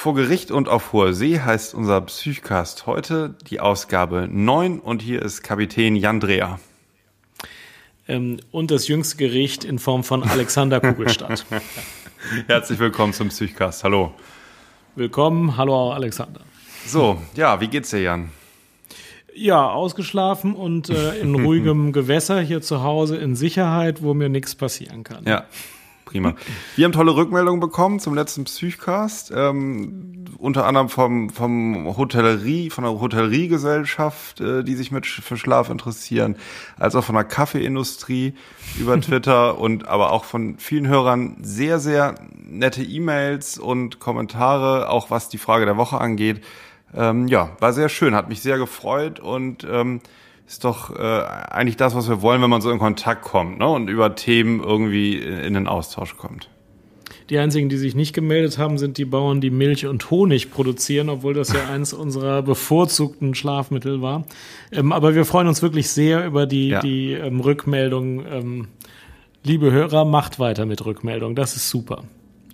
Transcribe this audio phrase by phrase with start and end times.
[0.00, 5.20] Vor Gericht und auf hoher See heißt unser Psychcast heute die Ausgabe 9 und hier
[5.20, 6.60] ist Kapitän Jan Dreher.
[8.06, 11.44] Ähm, und das jüngste Gericht in Form von Alexander Kugelstadt.
[12.46, 13.82] Herzlich willkommen zum Psychcast.
[13.82, 14.12] Hallo.
[14.94, 15.56] Willkommen.
[15.56, 16.42] Hallo Alexander.
[16.86, 18.30] So, ja, wie geht's dir, Jan?
[19.34, 24.54] Ja, ausgeschlafen und äh, in ruhigem Gewässer hier zu Hause in Sicherheit, wo mir nichts
[24.54, 25.24] passieren kann.
[25.24, 25.46] Ja,
[26.08, 26.34] prima.
[26.76, 32.84] Wir haben tolle Rückmeldungen bekommen zum letzten Psychcast, ähm, unter anderem vom, vom Hotellerie, von
[32.84, 36.36] der Hotelleriegesellschaft, äh, die sich mit für Schlaf interessieren,
[36.78, 38.34] als auch von der Kaffeeindustrie
[38.78, 45.10] über Twitter und aber auch von vielen Hörern sehr, sehr nette E-Mails und Kommentare, auch
[45.10, 46.42] was die Frage der Woche angeht.
[46.94, 50.00] Ähm, ja, war sehr schön, hat mich sehr gefreut und ähm,
[50.48, 53.68] ist doch äh, eigentlich das, was wir wollen, wenn man so in Kontakt kommt ne?
[53.68, 56.48] und über Themen irgendwie in den Austausch kommt.
[57.28, 61.10] Die einzigen, die sich nicht gemeldet haben, sind die Bauern, die Milch und Honig produzieren,
[61.10, 64.24] obwohl das ja eins unserer bevorzugten Schlafmittel war.
[64.72, 66.80] Ähm, aber wir freuen uns wirklich sehr über die, ja.
[66.80, 68.24] die ähm, Rückmeldung.
[68.24, 68.68] Ähm,
[69.44, 71.34] liebe Hörer, macht weiter mit Rückmeldung.
[71.34, 72.04] Das ist super.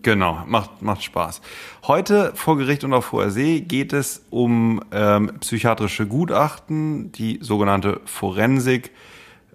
[0.04, 1.40] Genau, macht, macht Spaß.
[1.86, 8.02] Heute vor Gericht und auf hoher See geht es um ähm, psychiatrische Gutachten, die sogenannte
[8.04, 8.90] Forensik.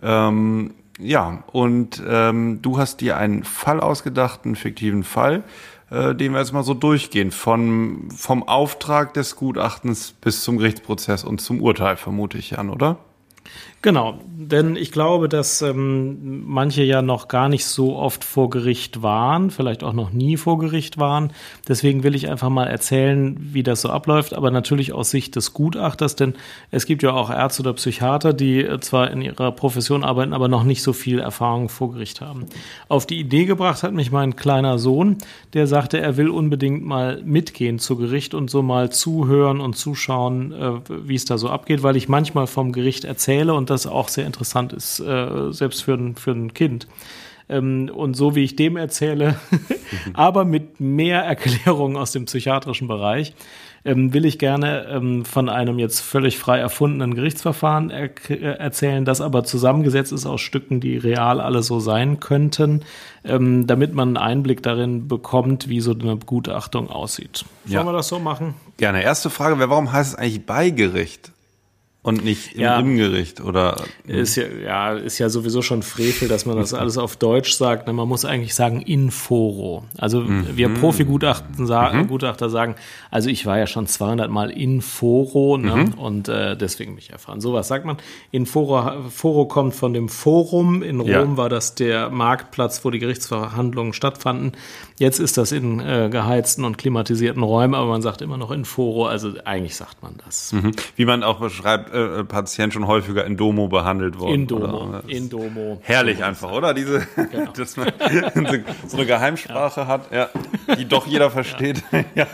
[0.01, 5.43] Ähm, ja, und ähm, du hast dir einen Fall ausgedacht, einen fiktiven Fall,
[5.91, 7.29] äh, den wir jetzt mal so durchgehen.
[7.29, 12.97] Von, vom Auftrag des Gutachtens bis zum Gerichtsprozess und zum Urteil, vermute ich, Jan, oder?
[13.81, 19.01] Genau, denn ich glaube, dass ähm, manche ja noch gar nicht so oft vor Gericht
[19.01, 21.31] waren, vielleicht auch noch nie vor Gericht waren.
[21.65, 25.53] Deswegen will ich einfach mal erzählen, wie das so abläuft, aber natürlich aus Sicht des
[25.53, 26.33] Gutachters, denn
[26.71, 30.49] es gibt ja auch Ärzte oder Psychiater, die äh, zwar in ihrer Profession arbeiten, aber
[30.49, 32.47] noch nicht so viel Erfahrung vor Gericht haben.
[32.89, 35.19] Auf die Idee gebracht hat mich mein kleiner Sohn,
[35.53, 40.51] der sagte, er will unbedingt mal mitgehen zu Gericht und so mal zuhören und zuschauen,
[40.51, 44.07] äh, wie es da so abgeht, weil ich manchmal vom Gericht erzähle und das auch
[44.07, 46.87] sehr interessant ist, äh, selbst für ein, für ein Kind.
[47.49, 49.35] Ähm, und so wie ich dem erzähle,
[50.13, 53.33] aber mit mehr Erklärungen aus dem psychiatrischen Bereich,
[53.85, 59.05] ähm, will ich gerne ähm, von einem jetzt völlig frei erfundenen Gerichtsverfahren er äh, erzählen,
[59.05, 62.81] das aber zusammengesetzt ist aus Stücken, die real alle so sein könnten,
[63.23, 67.45] ähm, damit man einen Einblick darin bekommt, wie so eine Begutachtung aussieht.
[67.65, 67.83] Sollen ja.
[67.85, 68.55] wir das so machen?
[68.77, 69.01] Gerne.
[69.01, 71.31] Erste Frage warum heißt es eigentlich Beigericht?
[72.01, 73.83] Und nicht im ja, Gericht oder?
[74.07, 77.87] Ist ja, ja, ist ja sowieso schon Frevel, dass man das alles auf Deutsch sagt.
[77.87, 77.93] Ne?
[77.93, 79.83] Man muss eigentlich sagen Inforo.
[79.97, 80.55] Also mhm.
[80.55, 82.07] wir Profi-Gutachten sagen, mhm.
[82.07, 82.75] Gutachter sagen,
[83.11, 85.75] also ich war ja schon 200 Mal Inforo ne?
[85.75, 85.93] Mhm.
[85.95, 87.41] und äh, deswegen mich erfahren.
[87.41, 87.97] So was sagt man.
[88.31, 90.81] Inforo Foro kommt von dem Forum.
[90.81, 91.37] In Rom ja.
[91.37, 94.53] war das der Marktplatz, wo die Gerichtsverhandlungen stattfanden.
[94.99, 99.05] Jetzt ist das in äh, geheizten und klimatisierten Räumen, aber man sagt immer noch Inforo.
[99.05, 100.53] Also eigentlich sagt man das.
[100.53, 100.71] Mhm.
[100.95, 104.33] Wie man auch beschreibt, äh, Patient schon häufiger in Domo behandelt worden.
[104.33, 104.99] In Domo.
[105.07, 105.79] In Domo.
[105.83, 106.73] Herrlich einfach, oder?
[106.73, 107.51] Diese, genau.
[107.57, 107.91] dass man
[108.87, 109.87] so eine Geheimsprache ja.
[109.87, 110.29] hat, ja,
[110.75, 111.83] die doch jeder versteht.
[112.15, 112.27] ja.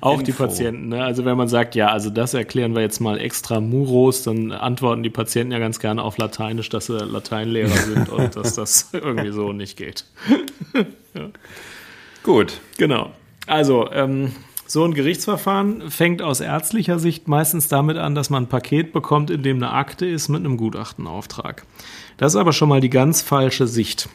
[0.00, 0.24] Auch Info.
[0.24, 1.04] die Patienten, ne?
[1.04, 5.02] Also wenn man sagt, ja, also das erklären wir jetzt mal extra Muros, dann antworten
[5.02, 9.30] die Patienten ja ganz gerne auf Lateinisch, dass sie Lateinlehrer sind und dass das irgendwie
[9.30, 10.04] so nicht geht.
[11.14, 11.28] ja.
[12.22, 12.60] Gut.
[12.76, 13.10] Genau.
[13.46, 14.32] Also, ähm,
[14.70, 19.30] so ein Gerichtsverfahren fängt aus ärztlicher Sicht meistens damit an, dass man ein Paket bekommt,
[19.30, 21.64] in dem eine Akte ist mit einem Gutachtenauftrag.
[22.18, 24.10] Das ist aber schon mal die ganz falsche Sicht.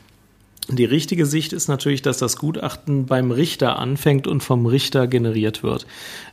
[0.69, 5.61] Die richtige Sicht ist natürlich, dass das Gutachten beim Richter anfängt und vom Richter generiert
[5.61, 5.85] wird.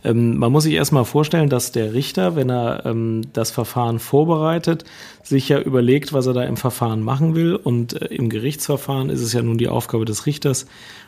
[0.04, 4.84] Ähm, man muss sich erstmal vorstellen, dass der Richter, wenn er ähm, das Verfahren vorbereitet,
[5.22, 7.54] sich ja überlegt, was er da im Verfahren machen will.
[7.54, 10.66] Und äh, im Gerichtsverfahren ist es ja nun die Aufgabe des Richters,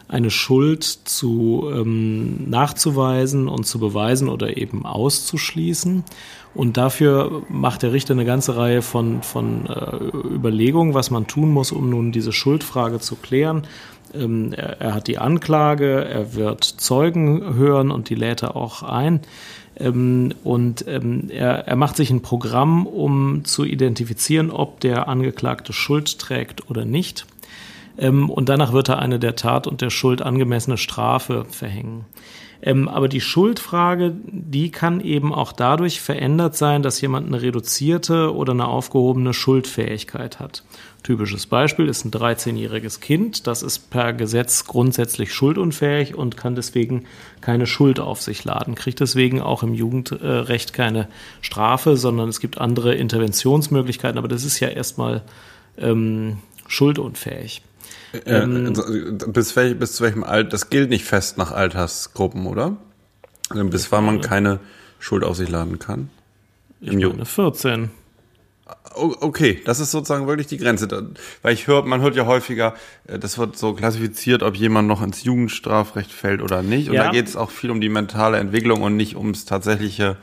[0.08, 6.04] eine Schuld zu ähm, nachzuweisen und zu beweisen oder eben auszuschließen.
[6.54, 11.50] Und dafür macht der Richter eine ganze Reihe von, von äh, Überlegungen, was man tun
[11.50, 13.62] muss, um nun diese Schuldfrage zu klären.
[14.14, 18.82] Ähm, er, er, hat die Anklage, er wird Zeugen hören und die lädt er auch
[18.82, 19.20] ein.
[19.76, 25.72] Ähm, und ähm, er, er macht sich ein Programm, um zu identifizieren, ob der Angeklagte
[25.72, 27.26] Schuld trägt oder nicht.
[27.98, 32.04] Ähm, und danach wird er eine der Tat und der Schuld angemessene Strafe verhängen.
[32.62, 38.34] Ähm, aber die Schuldfrage, die kann eben auch dadurch verändert sein, dass jemand eine reduzierte
[38.34, 40.62] oder eine aufgehobene Schuldfähigkeit hat.
[41.02, 47.06] Typisches Beispiel ist ein 13-jähriges Kind, das ist per Gesetz grundsätzlich schuldunfähig und kann deswegen
[47.40, 51.08] keine Schuld auf sich laden, kriegt deswegen auch im Jugendrecht keine
[51.40, 55.22] Strafe, sondern es gibt andere Interventionsmöglichkeiten, aber das ist ja erstmal
[55.76, 56.38] ähm,
[56.68, 57.62] schuldunfähig.
[58.12, 58.72] Äh, ähm,
[59.28, 62.76] bis, welch, bis zu welchem Alter, das gilt nicht fest nach Altersgruppen, oder?
[63.50, 64.60] Also bis wann man keine
[65.00, 66.10] Schuld auf sich laden kann?
[66.80, 67.90] Ich meine 14.
[68.94, 70.88] Okay, das ist sozusagen wirklich die Grenze.
[71.42, 72.74] Weil ich höre, man hört ja häufiger,
[73.06, 76.88] äh, das wird so klassifiziert, ob jemand noch ins Jugendstrafrecht fällt oder nicht.
[76.88, 77.04] Und ja.
[77.04, 80.16] da geht es auch viel um die mentale Entwicklung und nicht ums tatsächliche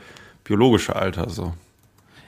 [0.44, 1.28] biologische Alter.
[1.30, 1.52] So.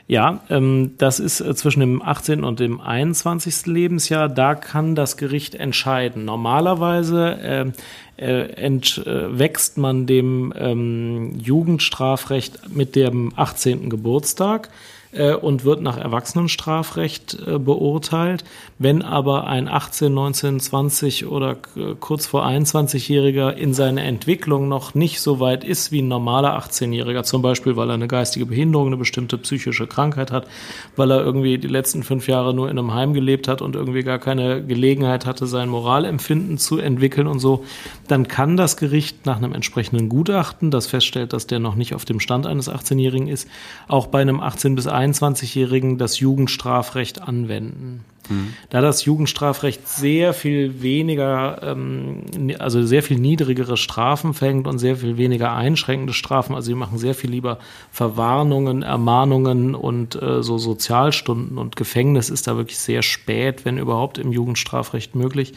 [0.09, 2.45] Ja, ähm, das ist äh, zwischen dem 18.
[2.45, 3.67] und dem 21.
[3.67, 4.29] Lebensjahr.
[4.29, 6.25] Da kann das Gericht entscheiden.
[6.25, 7.73] Normalerweise
[8.19, 13.89] äh, äh, entwächst man dem ähm, Jugendstrafrecht mit dem 18.
[13.89, 14.69] Geburtstag
[15.13, 18.45] äh, und wird nach Erwachsenenstrafrecht äh, beurteilt.
[18.79, 21.57] Wenn aber ein 18, 19, 20 oder
[22.01, 27.23] kurz vor 21-Jähriger in seiner Entwicklung noch nicht so weit ist wie ein normaler 18-Jähriger,
[27.23, 30.49] zum Beispiel weil er eine geistige Behinderung, eine bestimmte psychische Krankheit hat,
[30.97, 34.03] weil er irgendwie die letzten fünf Jahre nur in einem Heim gelebt hat und irgendwie
[34.03, 37.65] gar keine Gelegenheit hatte, sein Moralempfinden zu entwickeln und so,
[38.09, 42.05] dann kann das Gericht nach einem entsprechenden Gutachten, das feststellt, dass der noch nicht auf
[42.05, 43.49] dem Stand eines 18-Jährigen ist,
[43.89, 48.05] auch bei einem 18 bis 21-Jährigen das Jugendstrafrecht anwenden.
[48.29, 48.55] Mhm.
[48.71, 52.25] Da das Jugendstrafrecht sehr viel weniger, ähm,
[52.59, 56.99] also sehr viel niedrigere Strafen fängt und sehr viel weniger einschränkende Strafen, also sie machen
[56.99, 57.59] sehr viel lieber
[57.91, 64.19] Verwarnungen, Ermahnungen und äh, so Sozialstunden und Gefängnis ist da wirklich sehr spät, wenn überhaupt
[64.19, 65.55] im Jugendstrafrecht möglich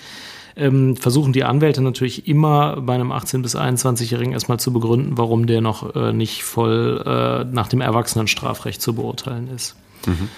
[0.56, 5.48] ähm, versuchen die Anwälte natürlich immer bei einem 18- bis 21-Jährigen erstmal zu begründen, warum
[5.48, 9.76] der noch äh, nicht voll äh, nach dem Erwachsenenstrafrecht zu beurteilen ist.
[10.06, 10.30] Mhm.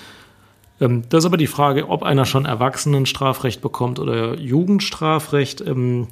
[0.79, 5.61] Ähm, das ist aber die Frage, ob einer schon Erwachsenenstrafrecht bekommt oder Jugendstrafrecht.
[5.61, 6.07] Ähm,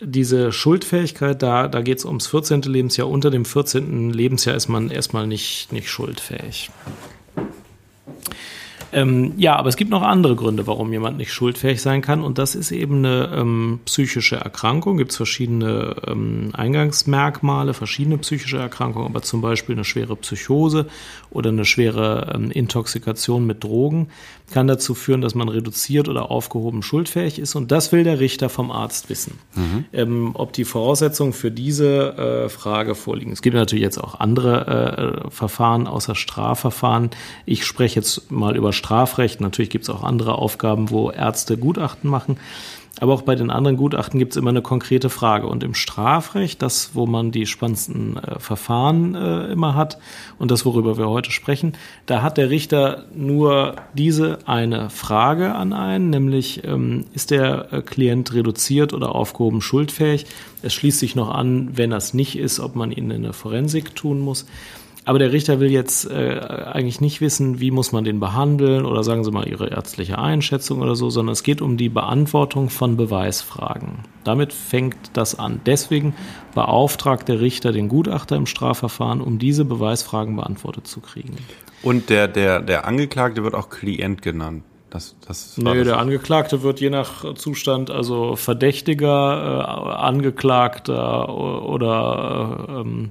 [0.00, 2.62] diese Schuldfähigkeit, da, da geht es ums 14.
[2.62, 3.08] Lebensjahr.
[3.08, 4.10] Unter dem 14.
[4.10, 6.70] Lebensjahr ist man erstmal nicht, nicht schuldfähig.
[8.92, 12.22] Ähm, ja, aber es gibt noch andere Gründe, warum jemand nicht schuldfähig sein kann.
[12.22, 14.98] Und das ist eben eine ähm, psychische Erkrankung.
[14.98, 20.86] Gibt es verschiedene ähm, Eingangsmerkmale, verschiedene psychische Erkrankungen, aber zum Beispiel eine schwere Psychose
[21.30, 24.08] oder eine schwere ähm, Intoxikation mit Drogen
[24.52, 27.54] kann dazu führen, dass man reduziert oder aufgehoben schuldfähig ist.
[27.54, 29.84] Und das will der Richter vom Arzt wissen, mhm.
[29.92, 33.32] ähm, ob die Voraussetzungen für diese äh, Frage vorliegen.
[33.32, 37.10] Es gibt natürlich jetzt auch andere äh, Verfahren außer Strafverfahren.
[37.46, 39.40] Ich spreche jetzt mal über Strafrecht.
[39.40, 42.36] Natürlich gibt es auch andere Aufgaben, wo Ärzte Gutachten machen.
[43.00, 45.46] Aber auch bei den anderen Gutachten gibt es immer eine konkrete Frage.
[45.46, 49.98] Und im Strafrecht, das, wo man die spannendsten äh, Verfahren äh, immer hat
[50.38, 51.72] und das, worüber wir heute sprechen,
[52.06, 57.82] da hat der Richter nur diese eine Frage an einen, nämlich ähm, ist der äh,
[57.82, 60.26] Klient reduziert oder aufgehoben schuldfähig?
[60.62, 63.96] Es schließt sich noch an, wenn das nicht ist, ob man ihn in eine Forensik
[63.96, 64.46] tun muss.
[65.04, 69.02] Aber der Richter will jetzt äh, eigentlich nicht wissen, wie muss man den behandeln oder
[69.02, 72.96] sagen Sie mal Ihre ärztliche Einschätzung oder so, sondern es geht um die Beantwortung von
[72.96, 74.04] Beweisfragen.
[74.22, 75.60] Damit fängt das an.
[75.66, 76.14] Deswegen
[76.54, 81.36] beauftragt der Richter den Gutachter im Strafverfahren, um diese Beweisfragen beantwortet zu kriegen.
[81.82, 84.62] Und der, der, der Angeklagte wird auch Klient genannt.
[84.90, 92.66] Das, das Nö, das der Angeklagte wird je nach Zustand, also Verdächtiger, äh, Angeklagter oder
[92.68, 93.10] äh, ähm,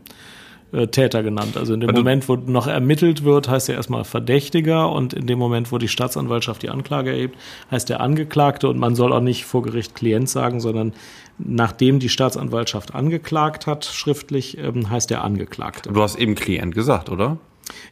[0.71, 1.57] äh, Täter genannt.
[1.57, 5.39] Also in dem Moment, wo noch ermittelt wird, heißt er erstmal Verdächtiger und in dem
[5.39, 7.37] Moment, wo die Staatsanwaltschaft die Anklage erhebt,
[7.69, 10.93] heißt der Angeklagte und man soll auch nicht vor Gericht Klient sagen, sondern
[11.37, 15.91] nachdem die Staatsanwaltschaft angeklagt hat, schriftlich, ähm, heißt der Angeklagte.
[15.91, 17.37] Du hast eben Klient gesagt, oder?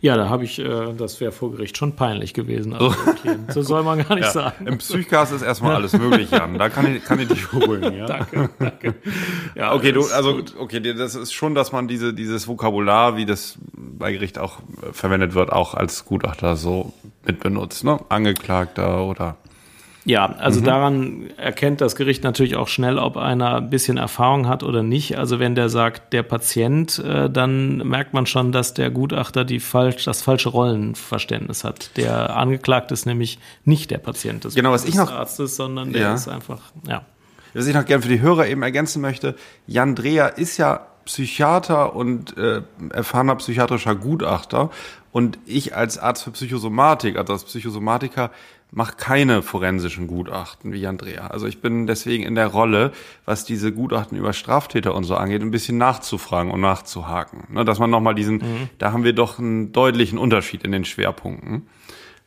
[0.01, 2.74] Ja, da habe ich, äh, das wäre vor Gericht schon peinlich gewesen.
[2.74, 4.67] Also, okay, so soll man gar nicht ja, sagen.
[4.67, 6.57] Im Psychcast ist erstmal alles möglich, Jan.
[6.57, 7.95] Da kann ich, kann ich dich beruhigen.
[7.95, 8.05] Ja?
[8.07, 8.95] danke, danke.
[9.55, 13.57] Ja, okay, du, also, okay, das ist schon, dass man diese, dieses Vokabular, wie das
[13.74, 14.59] bei Gericht auch
[14.91, 16.93] verwendet wird, auch als Gutachter so
[17.25, 18.00] mit benutzt, ne?
[18.09, 19.38] Angeklagter oder
[20.09, 20.65] ja, also mhm.
[20.65, 25.19] daran erkennt das Gericht natürlich auch schnell, ob einer ein bisschen Erfahrung hat oder nicht.
[25.19, 29.59] Also wenn der sagt, der Patient, äh, dann merkt man schon, dass der Gutachter die
[29.59, 31.95] falsch, das falsche Rollenverständnis hat.
[31.95, 36.01] Der Angeklagte ist nämlich nicht der Patient des, genau, was ich noch, Arztes, sondern der
[36.01, 36.13] ja.
[36.15, 37.03] ist einfach, ja.
[37.53, 39.35] Was ich noch gerne für die Hörer eben ergänzen möchte,
[39.67, 44.71] Jan Dreher ist ja Psychiater und äh, erfahrener psychiatrischer Gutachter
[45.11, 48.31] und ich als Arzt für Psychosomatik, also als Psychosomatiker,
[48.71, 51.27] mache keine forensischen Gutachten wie Andrea.
[51.27, 52.91] Also ich bin deswegen in der Rolle,
[53.25, 57.45] was diese Gutachten über Straftäter und so angeht, ein bisschen nachzufragen und nachzuhaken.
[57.49, 58.69] Ne, dass man nochmal diesen, mhm.
[58.77, 61.67] da haben wir doch einen deutlichen Unterschied in den Schwerpunkten.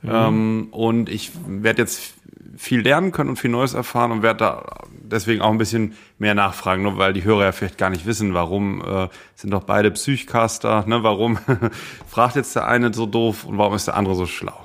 [0.02, 0.10] Mhm.
[0.10, 2.14] Ähm, und ich werde jetzt
[2.56, 6.34] viel lernen können und viel Neues erfahren und werde da deswegen auch ein bisschen mehr
[6.34, 9.90] nachfragen, nur weil die Hörer ja vielleicht gar nicht wissen, warum äh, sind doch beide
[9.90, 11.02] Psychcaster, ne?
[11.02, 11.38] Warum
[12.06, 14.58] fragt jetzt der eine so doof und warum ist der andere so schlau?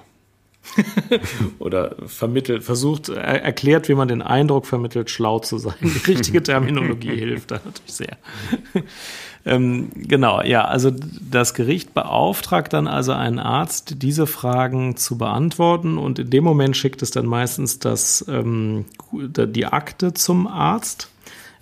[1.60, 5.76] Oder vermittelt, versucht, er, erklärt, wie man den Eindruck vermittelt, schlau zu sein.
[5.82, 8.18] Die richtige Terminologie hilft da natürlich sehr.
[9.46, 15.98] ähm, genau, ja, also das Gericht beauftragt dann also einen Arzt, diese Fragen zu beantworten
[15.98, 21.10] und in dem Moment schickt es dann meistens das, ähm, die Akte zum Arzt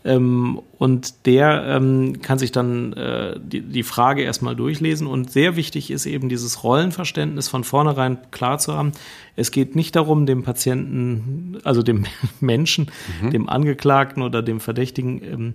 [0.05, 5.07] ähm, und der ähm, kann sich dann äh, die, die Frage erstmal durchlesen.
[5.07, 8.91] Und sehr wichtig ist eben dieses Rollenverständnis von vornherein klar zu haben.
[9.35, 12.05] Es geht nicht darum, dem Patienten, also dem
[12.39, 13.31] Menschen, mhm.
[13.31, 15.53] dem Angeklagten oder dem Verdächtigen ähm,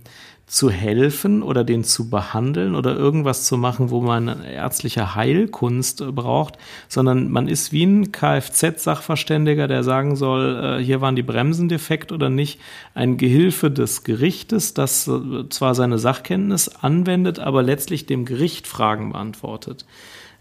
[0.50, 6.58] zu helfen oder den zu behandeln oder irgendwas zu machen, wo man ärztliche Heilkunst braucht,
[6.88, 12.10] sondern man ist wie ein Kfz-Sachverständiger, der sagen soll, äh, hier waren die Bremsen defekt
[12.10, 12.58] oder nicht,
[12.94, 19.12] ein Gehilfe des Gerichtes, das äh, zwar seine Sachkenntnis anwendet, aber letztlich dem Gericht Fragen
[19.12, 19.84] beantwortet.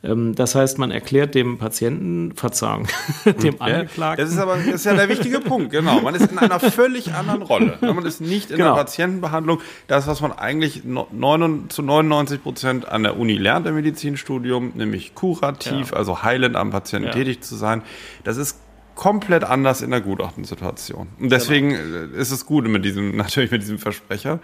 [0.02, 2.88] Ähm, das heißt, man erklärt dem Patienten, Verzeihung,
[3.44, 4.24] dem Angeklagten.
[4.24, 6.00] Das ist aber das ist ja der wichtige Punkt, genau.
[6.02, 7.78] Man ist in einer völlig anderen Rolle.
[7.82, 8.76] Man ist nicht in genau.
[8.76, 9.60] der Patientenbehandlung.
[9.88, 15.92] Das, was man eigentlich zu 99 Prozent an der Uni lernt im Medizinstudium, nämlich kurativ,
[15.92, 15.98] ja.
[15.98, 17.14] also heilend am Patienten ja.
[17.14, 17.82] tätig zu sein,
[18.24, 18.58] das ist
[18.96, 21.08] komplett anders in der Gutachtensituation.
[21.20, 22.18] Und deswegen genau.
[22.18, 24.40] ist es gut mit diesem, natürlich mit diesem Versprecher,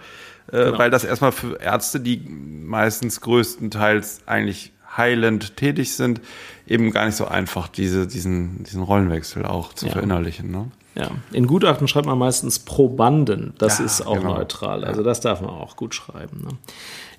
[0.50, 0.78] äh, genau.
[0.78, 6.20] weil das erstmal für Ärzte, die meistens größtenteils eigentlich heilend tätig sind,
[6.66, 9.92] eben gar nicht so einfach, diese, diesen, diesen Rollenwechsel auch zu ja.
[9.92, 10.50] verinnerlichen.
[10.50, 10.70] Ne?
[10.94, 13.54] Ja, in Gutachten schreibt man meistens Probanden.
[13.58, 14.34] Das ja, ist auch genau.
[14.34, 14.84] neutral.
[14.84, 16.42] Also das darf man auch gut schreiben.
[16.42, 16.50] Ne?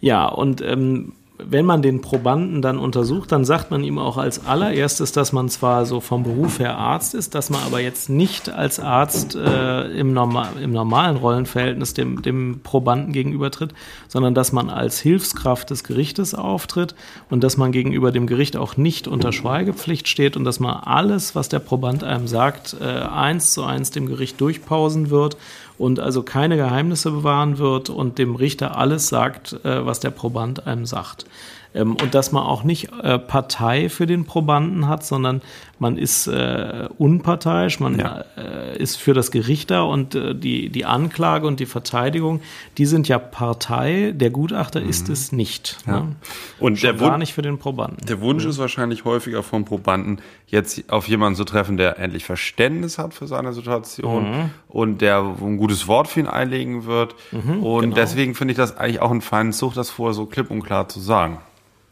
[0.02, 4.46] Ja, und ähm, wenn man den Probanden dann untersucht, dann sagt man ihm auch als
[4.46, 8.50] allererstes, dass man zwar so vom Beruf her Arzt ist, dass man aber jetzt nicht
[8.50, 13.74] als Arzt äh, im, normal, im normalen Rollenverhältnis dem, dem Probanden gegenübertritt,
[14.08, 16.96] sondern dass man als Hilfskraft des Gerichtes auftritt
[17.30, 21.36] und dass man gegenüber dem Gericht auch nicht unter Schweigepflicht steht und dass man alles,
[21.36, 25.38] was der Proband einem sagt, äh, eins zu eins dem Gericht durchpausen wird
[25.78, 30.68] und also keine Geheimnisse bewahren wird und dem Richter alles sagt, äh, was der Proband
[30.68, 31.26] einem sagt.
[31.74, 35.42] Ähm, und dass man auch nicht äh, Partei für den Probanden hat, sondern
[35.80, 38.24] man ist äh, unparteiisch, man ja.
[38.38, 42.42] äh, ist für das Gericht da und äh, die, die Anklage und die Verteidigung,
[42.78, 44.90] die sind ja Partei, der Gutachter mhm.
[44.90, 45.78] ist es nicht.
[45.86, 46.00] Ja.
[46.02, 46.16] Ne?
[46.60, 48.06] Und Schon der gar nicht für den Probanden.
[48.08, 48.50] Der Wunsch mhm.
[48.50, 53.28] ist wahrscheinlich häufiger vom Probanden, jetzt auf jemanden zu treffen, der endlich Verständnis hat für
[53.28, 54.50] seine Situation mhm.
[54.68, 57.16] und der ein gutes Wort für ihn einlegen wird.
[57.32, 57.96] Mhm, und genau.
[57.96, 60.88] deswegen finde ich das eigentlich auch ein feines Zug, das vorher so klipp und klar
[60.90, 61.40] zu sagen.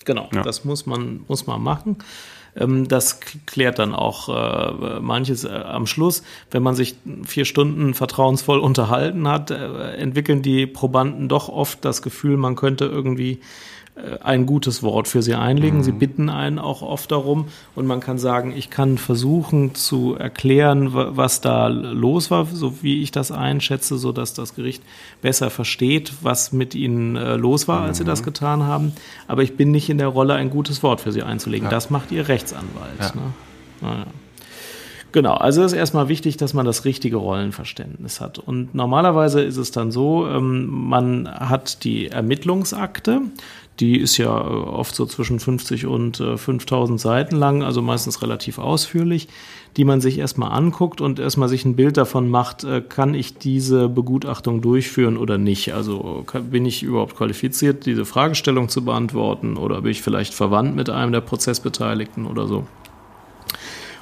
[0.06, 0.44] Genau, ja.
[0.44, 1.98] das muss man, muss man machen.
[2.55, 6.24] Ähm, das klärt dann auch äh, manches äh, am Schluss.
[6.51, 6.95] Wenn man sich
[7.25, 12.85] vier Stunden vertrauensvoll unterhalten hat, äh, entwickeln die Probanden doch oft das Gefühl, man könnte
[12.85, 13.39] irgendwie
[14.21, 15.79] ein gutes Wort für sie einlegen.
[15.79, 15.83] Mhm.
[15.83, 20.89] Sie bitten einen auch oft darum und man kann sagen, ich kann versuchen zu erklären,
[20.91, 24.83] was da los war, so wie ich das einschätze, so dass das Gericht
[25.21, 28.25] besser versteht, was mit ihnen äh, los war, als sie das mhm.
[28.25, 28.93] getan haben.
[29.27, 31.65] Aber ich bin nicht in der Rolle, ein gutes Wort für sie einzulegen.
[31.65, 31.71] Ja.
[31.71, 32.99] Das macht ihr Rechtsanwalt.
[32.99, 33.11] Ja.
[33.15, 33.33] Ne?
[33.81, 34.05] Naja.
[35.15, 38.37] Genau, also ist erstmal wichtig, dass man das richtige Rollenverständnis hat.
[38.37, 43.21] Und normalerweise ist es dann so, ähm, man hat die Ermittlungsakte,
[43.79, 48.22] die ist ja äh, oft so zwischen 50 und 5000 äh, Seiten lang, also meistens
[48.22, 49.27] relativ ausführlich,
[49.77, 53.38] die man sich erstmal anguckt und erstmal sich ein Bild davon macht, äh, kann ich
[53.38, 55.74] diese Begutachtung durchführen oder nicht?
[55.74, 60.89] Also bin ich überhaupt qualifiziert, diese Fragestellung zu beantworten oder bin ich vielleicht verwandt mit
[60.89, 62.65] einem der Prozessbeteiligten oder so?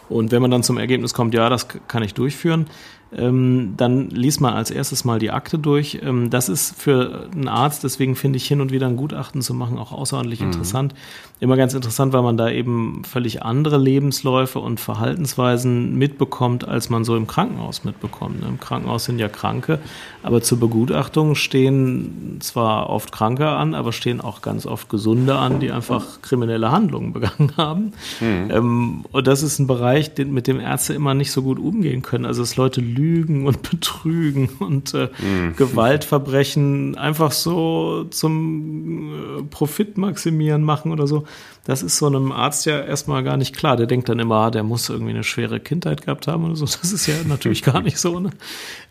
[0.10, 2.68] Und wenn man dann zum Ergebnis kommt, ja, das kann ich durchführen,
[3.16, 6.00] ähm, dann liest man als erstes mal die Akte durch.
[6.04, 9.54] Ähm, das ist für einen Arzt, deswegen finde ich hin und wieder ein Gutachten zu
[9.54, 10.48] machen auch außerordentlich mhm.
[10.48, 10.96] interessant.
[11.40, 17.04] Immer ganz interessant, weil man da eben völlig andere Lebensläufe und Verhaltensweisen mitbekommt, als man
[17.04, 18.42] so im Krankenhaus mitbekommt.
[18.42, 18.48] Ne?
[18.48, 19.80] Im Krankenhaus sind ja Kranke,
[20.24, 25.60] aber zur Begutachtung stehen zwar oft Kranke an, aber stehen auch ganz oft Gesunde an,
[25.60, 27.94] die einfach kriminelle Handlungen begangen haben.
[28.22, 28.52] Mhm.
[28.52, 29.93] Ähm, und das ist ein Bereich,
[30.26, 32.26] mit dem Ärzte immer nicht so gut umgehen können.
[32.26, 35.56] Also dass Leute lügen Lügen und Betrügen und äh, mhm.
[35.56, 41.26] Gewaltverbrechen einfach so zum äh, Profit maximieren machen oder so.
[41.66, 43.78] Das ist so einem Arzt ja erstmal gar nicht klar.
[43.78, 46.66] Der denkt dann immer, ah, der muss irgendwie eine schwere Kindheit gehabt haben oder so.
[46.66, 48.20] Das ist ja natürlich gar nicht so.
[48.20, 48.32] Ne?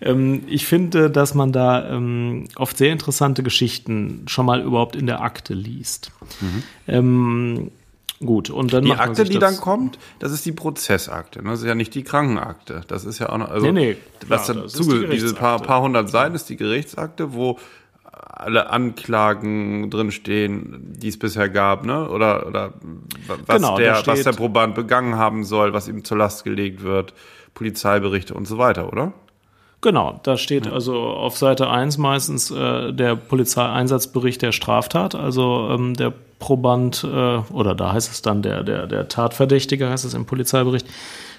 [0.01, 5.07] Ähm, ich finde, dass man da ähm, oft sehr interessante Geschichten schon mal überhaupt in
[5.07, 6.13] der Akte liest.
[6.41, 6.63] Mhm.
[6.89, 7.71] Ähm,
[8.25, 11.43] Gut, und dann die Akte, die dann kommt, das ist die Prozessakte.
[11.43, 11.51] Ne?
[11.51, 12.83] Das ist ja nicht die Krankenakte.
[12.87, 15.83] Das ist ja auch noch, also nee, nee, klar, was dazu, die diese paar, paar
[15.83, 17.59] hundert Seiten ist die Gerichtsakte, wo
[18.13, 22.09] alle Anklagen drinstehen, die es bisher gab, ne?
[22.11, 22.75] Oder, oder
[23.47, 26.83] was, Genau, der, steht- was der Proband begangen haben soll, was ihm zur Last gelegt
[26.83, 27.15] wird,
[27.55, 29.13] Polizeiberichte und so weiter, oder?
[29.83, 35.95] Genau, da steht also auf Seite 1 meistens äh, der Polizeieinsatzbericht der Straftat, also ähm,
[35.95, 40.25] der Proband, äh, oder da heißt es dann der, der, der Tatverdächtige, heißt es im
[40.25, 40.87] Polizeibericht,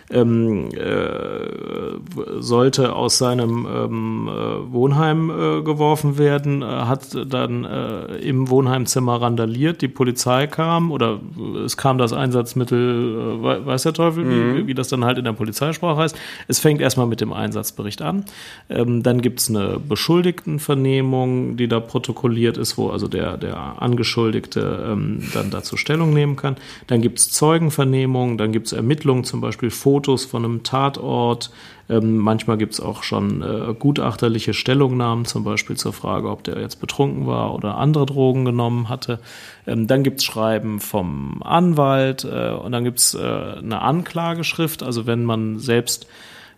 [0.10, 8.16] ähm, äh, sollte aus seinem ähm, äh, Wohnheim äh, geworfen werden, äh, hat dann äh,
[8.18, 11.20] im Wohnheimzimmer randaliert, die Polizei kam oder
[11.66, 15.24] es kam das Einsatzmittel, äh, we- weiß der Teufel, wie, wie das dann halt in
[15.26, 16.16] der Polizeisprache heißt.
[16.48, 18.26] Es fängt erstmal mit dem Einsatzbericht an.
[18.70, 25.20] Ähm, dann gibt's eine Beschuldigtenvernehmung, die da protokolliert ist, wo also der, der Angeschuldigte ähm,
[25.34, 26.56] dann dazu Stellung nehmen kann.
[26.88, 31.52] Dann gibt's Zeugenvernehmungen, dann gibt's Ermittlungen, zum Beispiel Fotos von einem Tatort.
[31.88, 36.82] Ähm, manchmal gibt's auch schon äh, gutachterliche Stellungnahmen, zum Beispiel zur Frage, ob der jetzt
[36.82, 39.20] betrunken war oder andere Drogen genommen hatte.
[39.68, 44.82] Ähm, dann gibt's Schreiben vom Anwalt äh, und dann gibt's äh, eine Anklageschrift.
[44.82, 46.08] Also wenn man selbst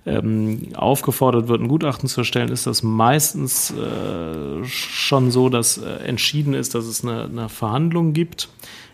[0.06, 5.90] ähm, aufgefordert wird, ein Gutachten zu erstellen, ist das meistens äh, schon so, dass äh,
[6.06, 8.48] entschieden ist, dass es eine, eine Verhandlung gibt.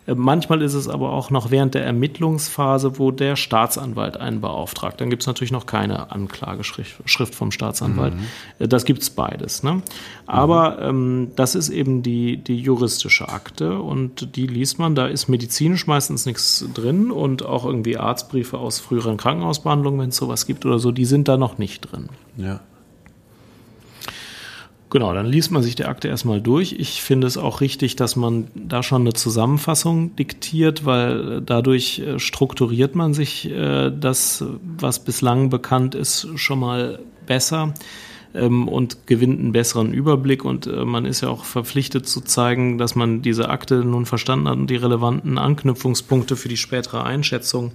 [0.08, 5.02] Äh, Manchmal ist es aber auch noch während der Ermittlungsphase, wo der Staatsanwalt einen beauftragt.
[5.02, 8.14] Dann gibt es natürlich noch keine Anklageschrift Schrift vom Staatsanwalt.
[8.60, 9.64] Äh, Das gibt es beides.
[9.64, 9.82] Ne?
[10.26, 14.96] Aber ähm, das ist eben die, die juristische Akte und die liest man.
[14.96, 20.18] Da ist medizinisch meistens nichts drin und auch irgendwie Arztbriefe aus früheren Krankenhausbehandlungen, wenn es
[20.18, 22.10] sowas gibt oder so, die sind da noch nicht drin.
[22.38, 22.62] Ja.
[24.92, 26.74] Genau, dann liest man sich die Akte erstmal durch.
[26.78, 32.00] Ich finde es auch richtig, dass man da schon eine Zusammenfassung diktiert, weil äh, dadurch
[32.00, 37.74] äh, strukturiert man sich äh, das, was bislang bekannt ist, schon mal besser
[38.34, 40.44] ähm, und gewinnt einen besseren Überblick.
[40.44, 44.58] Und man ist ja auch verpflichtet zu zeigen, dass man diese Akte nun verstanden hat
[44.58, 47.72] und die relevanten Anknüpfungspunkte für die spätere Einschätzung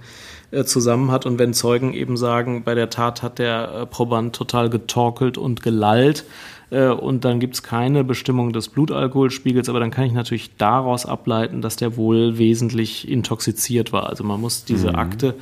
[0.65, 1.25] zusammen hat.
[1.25, 6.23] Und wenn Zeugen eben sagen, bei der Tat hat der Proband total getorkelt und gelallt,
[6.69, 11.61] äh, und dann gibt's keine Bestimmung des Blutalkoholspiegels, aber dann kann ich natürlich daraus ableiten,
[11.61, 14.07] dass der wohl wesentlich intoxiziert war.
[14.07, 15.35] Also man muss diese Akte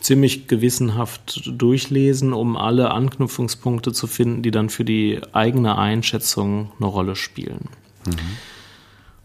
[0.00, 6.86] ziemlich gewissenhaft durchlesen, um alle Anknüpfungspunkte zu finden, die dann für die eigene Einschätzung eine
[6.86, 7.68] Rolle spielen.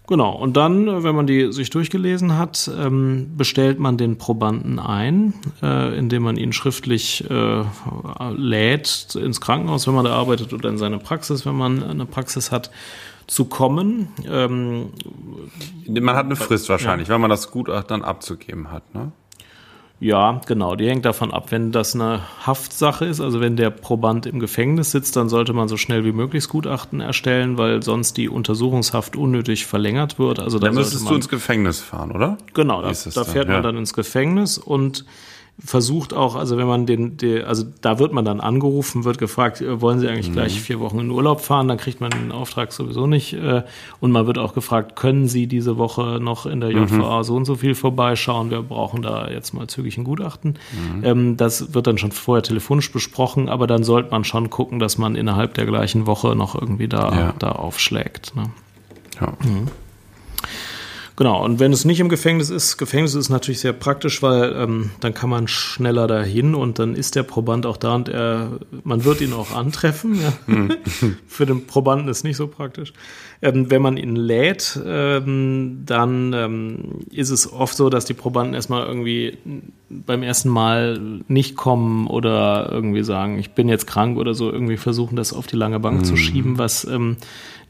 [0.08, 4.80] Genau, und dann, äh, wenn man die sich durchgelesen hat, ähm, bestellt man den Probanden
[4.80, 7.64] ein, äh, indem man ihn schriftlich äh,
[8.36, 12.52] lädt ins Krankenhaus, wenn man da arbeitet, oder in seine Praxis, wenn man eine Praxis
[12.52, 12.70] hat,
[13.28, 14.10] zu kommen.
[14.30, 14.90] Ähm,
[15.88, 19.12] Man hat eine Frist wahrscheinlich, wenn man das Gutachten dann abzugeben hat, ne?
[20.00, 20.76] Ja, genau.
[20.76, 24.92] Die hängt davon ab, wenn das eine Haftsache ist, also wenn der Proband im Gefängnis
[24.92, 29.66] sitzt, dann sollte man so schnell wie möglich Gutachten erstellen, weil sonst die Untersuchungshaft unnötig
[29.66, 30.40] verlängert wird.
[30.40, 32.38] Also da Dann sollte müsstest man, du ins Gefängnis fahren, oder?
[32.54, 33.26] Genau, da, da dann?
[33.26, 33.62] fährt man Ja.
[33.62, 35.06] dann ins Gefängnis und
[35.58, 39.62] versucht auch, also wenn man den, den, also da wird man dann angerufen, wird gefragt,
[39.62, 40.12] äh, wollen Sie Mhm.
[40.12, 43.34] eigentlich gleich vier Wochen in Urlaub fahren, dann kriegt man den Auftrag sowieso nicht.
[43.34, 43.64] äh,
[44.02, 46.88] Und man wird auch gefragt, können Sie diese Woche noch in der Mhm.
[47.00, 48.52] JVA so und so viel vorbeischauen?
[48.52, 50.56] Wir brauchen da jetzt mal zügig ein Gutachten.
[50.98, 51.04] Mhm.
[51.06, 54.98] Ähm, Das wird dann schon vorher telefonisch besprochen, aber dann sollte man schon gucken, dass
[54.98, 57.34] man innerhalb der gleichen Woche noch irgendwie da, Ja.
[57.40, 58.36] da aufschlägt.
[58.36, 58.44] Ne?
[59.22, 59.34] Ja.
[61.18, 64.92] Genau, und wenn es nicht im Gefängnis ist, Gefängnis ist natürlich sehr praktisch, weil ähm,
[65.00, 69.06] dann kann man schneller dahin und dann ist der Proband auch da und er, man
[69.06, 70.20] wird ihn auch antreffen.
[70.22, 70.34] Ja.
[71.28, 72.92] Für den Probanden ist nicht so praktisch.
[73.42, 76.78] Ähm, wenn man ihn lädt, ähm, dann ähm,
[77.12, 79.38] ist es oft so, dass die Probanden erstmal irgendwie
[79.90, 84.78] beim ersten Mal nicht kommen oder irgendwie sagen, ich bin jetzt krank oder so, irgendwie
[84.78, 87.18] versuchen, das auf die lange Bank zu schieben, was ähm,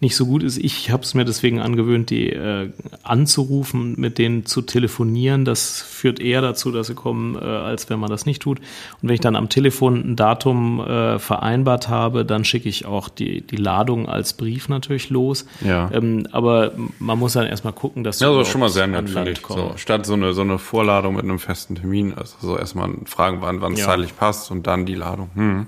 [0.01, 0.57] nicht so gut ist.
[0.57, 2.69] Ich habe es mir deswegen angewöhnt, die äh,
[3.03, 5.45] anzurufen, mit denen zu telefonieren.
[5.45, 8.59] Das führt eher dazu, dass sie kommen, äh, als wenn man das nicht tut.
[8.59, 13.09] Und wenn ich dann am Telefon ein Datum äh, vereinbart habe, dann schicke ich auch
[13.09, 15.45] die, die Ladung als Brief natürlich los.
[15.61, 15.89] Ja.
[15.93, 19.09] Ähm, aber man muss dann erstmal gucken, dass Ja, das ist schon mal sehr nett,
[19.09, 19.39] finde ich.
[19.47, 23.37] So, statt so eine, so eine Vorladung mit einem festen Termin, also so erstmal fragen,
[23.41, 23.85] wann wann es Ja.
[23.85, 25.29] zeitlich passt und dann die Ladung.
[25.35, 25.67] Hm.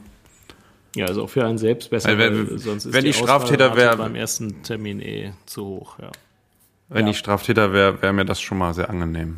[0.98, 3.96] Ja, also auch für einen selbst besser, Weil wenn- sonst ist wenn die Straftäter wär-
[3.96, 6.12] beim ersten Termin eh zu hoch, ja.
[6.90, 7.12] Wenn Ja.
[7.12, 9.38] ich Straftäter wäre, wäre mir das schon mal sehr angenehm.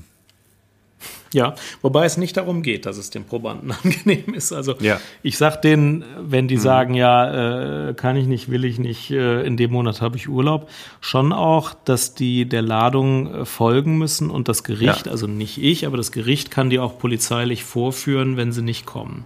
[1.32, 4.52] Ja, wobei es nicht darum geht, dass es dem Probanden angenehm ist.
[4.52, 4.96] Also Ja.
[4.96, 5.00] Mhm.
[5.24, 9.44] ich sag denen, wenn die sagen, ja, äh, kann ich nicht, will ich nicht, äh,
[9.46, 10.70] in dem Monat habe ich Urlaub,
[11.02, 15.12] schon auch, dass die der Ladung äh, folgen müssen und das Gericht, Ja.
[15.12, 19.26] also nicht ich, aber das Gericht kann die auch polizeilich vorführen, wenn sie nicht kommen.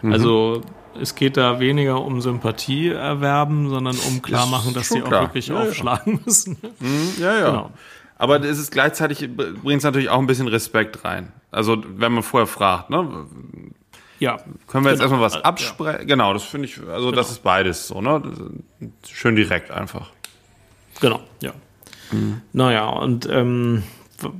[0.00, 0.12] Mhm.
[0.12, 0.62] Also
[1.00, 5.48] es geht da weniger um Sympathie erwerben, sondern um klar machen, dass sie auch wirklich
[5.48, 6.20] ja, aufschlagen ja.
[6.24, 6.56] müssen.
[6.80, 7.50] Mhm, ja, ja.
[7.50, 7.70] Genau.
[8.18, 11.32] Aber es ist gleichzeitig, bringt es natürlich auch ein bisschen Respekt rein.
[11.50, 13.26] Also, wenn man vorher fragt, ne?
[14.20, 14.38] Ja.
[14.68, 15.10] Können wir jetzt genau.
[15.14, 16.00] erstmal was absprechen?
[16.00, 16.06] Ja.
[16.06, 17.16] Genau, das finde ich, also genau.
[17.16, 18.22] das ist beides so, ne?
[19.10, 20.10] Schön direkt einfach.
[21.00, 21.52] Genau, ja.
[22.12, 22.42] Mhm.
[22.52, 23.82] Naja, und ähm,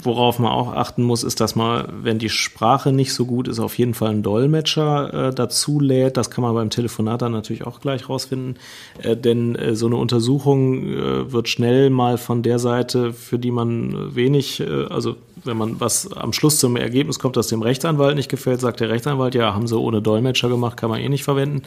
[0.02, 3.58] worauf man auch achten muss, ist, dass man, wenn die Sprache nicht so gut ist,
[3.58, 6.16] auf jeden Fall einen Dolmetscher äh, dazu lädt.
[6.16, 8.56] Das kann man beim Telefonat dann natürlich auch gleich rausfinden.
[9.02, 13.50] Äh, denn äh, so eine Untersuchung äh, wird schnell mal von der Seite, für die
[13.50, 18.16] man wenig, äh, also wenn man was am Schluss zum Ergebnis kommt, das dem Rechtsanwalt
[18.16, 21.24] nicht gefällt, sagt der Rechtsanwalt, ja, haben sie ohne Dolmetscher gemacht, kann man eh nicht
[21.24, 21.62] verwenden.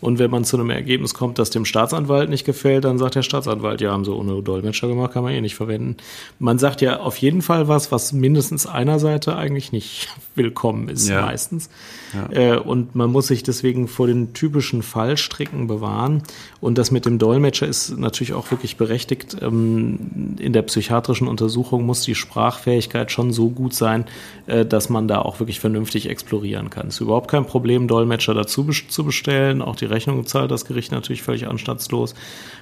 [0.00, 3.22] Und wenn man zu einem Ergebnis kommt, das dem Staatsanwalt nicht gefällt, dann sagt der
[3.22, 5.96] Staatsanwalt, ja, haben sie ohne Dolmetscher gemacht, kann man eh nicht verwenden.
[6.38, 11.08] Man sagt ja auf jeden Fall was, was mindestens einer Seite eigentlich nicht willkommen ist,
[11.08, 11.22] ja.
[11.22, 11.68] meistens.
[12.14, 12.54] Ja.
[12.54, 16.22] Äh, und man muss sich deswegen vor den typischen Fallstricken bewahren.
[16.60, 19.36] Und das mit dem Dolmetscher ist natürlich auch wirklich berechtigt.
[19.42, 24.06] Ähm, in der psychiatrischen Untersuchung muss die Sprachfähigkeit schon so gut sein,
[24.46, 26.88] äh, dass man da auch wirklich vernünftig explorieren kann.
[26.88, 29.62] Es ist überhaupt kein Problem, Dolmetscher dazu zu bestellen.
[29.62, 32.14] Auch die Rechnung zahlt das Gericht natürlich völlig anstandslos.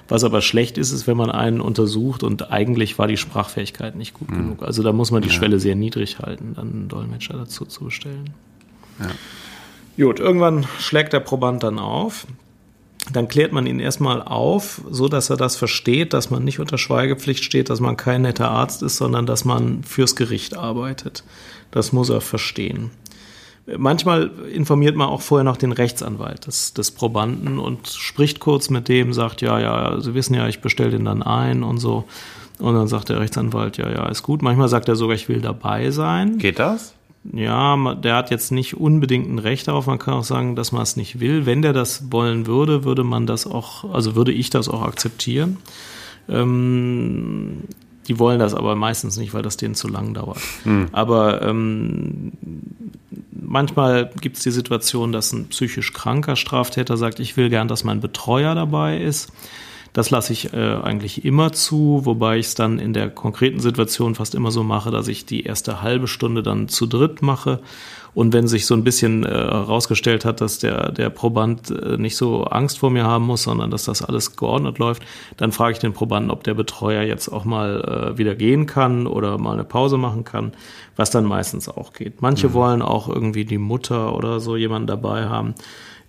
[0.07, 4.13] Was aber schlecht ist, ist, wenn man einen untersucht und eigentlich war die Sprachfähigkeit nicht
[4.13, 4.35] gut mhm.
[4.35, 4.63] genug.
[4.63, 5.35] Also da muss man die ja.
[5.35, 8.31] Schwelle sehr niedrig halten, dann einen Dolmetscher dazu zu bestellen.
[8.99, 9.07] Ja.
[10.05, 12.25] Gut, irgendwann schlägt der Proband dann auf.
[13.11, 16.77] Dann klärt man ihn erstmal auf, so dass er das versteht, dass man nicht unter
[16.77, 21.23] Schweigepflicht steht, dass man kein netter Arzt ist, sondern dass man fürs Gericht arbeitet.
[21.71, 22.91] Das muss er verstehen.
[23.77, 28.87] Manchmal informiert man auch vorher noch den Rechtsanwalt des, des Probanden und spricht kurz mit
[28.87, 32.05] dem, sagt, ja, ja, Sie wissen ja, ich bestelle den dann ein und so.
[32.57, 34.41] Und dann sagt der Rechtsanwalt, ja, ja, ist gut.
[34.41, 36.37] Manchmal sagt er sogar, ich will dabei sein.
[36.39, 36.93] Geht das?
[37.33, 39.87] Ja, der hat jetzt nicht unbedingt ein Recht darauf.
[39.87, 41.45] Man kann auch sagen, dass man es nicht will.
[41.45, 45.57] Wenn der das wollen würde, würde man das auch, also würde ich das auch akzeptieren.
[46.29, 47.63] Ähm,
[48.07, 50.39] die wollen das aber meistens nicht, weil das denen zu lang dauert.
[50.63, 50.87] Hm.
[50.91, 52.31] Aber ähm,
[53.31, 57.83] manchmal gibt es die Situation, dass ein psychisch kranker Straftäter sagt, ich will gern, dass
[57.83, 59.31] mein Betreuer dabei ist.
[59.93, 64.15] Das lasse ich äh, eigentlich immer zu, wobei ich es dann in der konkreten Situation
[64.15, 67.59] fast immer so mache, dass ich die erste halbe Stunde dann zu dritt mache
[68.13, 72.17] und wenn sich so ein bisschen äh, herausgestellt hat, dass der, der Proband äh, nicht
[72.17, 75.03] so Angst vor mir haben muss, sondern dass das alles geordnet läuft,
[75.37, 79.07] dann frage ich den Probanden, ob der Betreuer jetzt auch mal äh, wieder gehen kann
[79.07, 80.53] oder mal eine Pause machen kann,
[80.95, 82.21] was dann meistens auch geht.
[82.21, 82.53] Manche mhm.
[82.53, 85.53] wollen auch irgendwie die Mutter oder so jemanden dabei haben.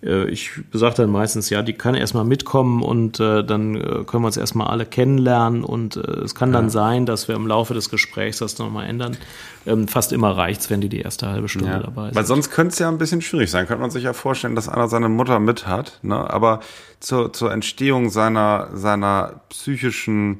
[0.03, 4.23] Äh, ich sage dann meistens, ja, die kann erstmal mitkommen und äh, dann äh, können
[4.23, 6.69] wir uns erstmal alle kennenlernen und äh, es kann dann ja.
[6.69, 9.17] sein, dass wir im Laufe des Gesprächs das nochmal ändern.
[9.65, 11.79] Ähm, fast immer reicht's, wenn die die erste halbe Stunde ja.
[11.79, 12.15] dabei sind.
[12.15, 13.67] Weil sonst könnte es ja ein bisschen schwierig sein.
[13.67, 16.29] Könnte man sich ja vorstellen, dass einer seine Mutter mit hat, ne?
[16.29, 16.61] aber
[16.99, 20.39] zur, zur Entstehung seiner, seiner psychischen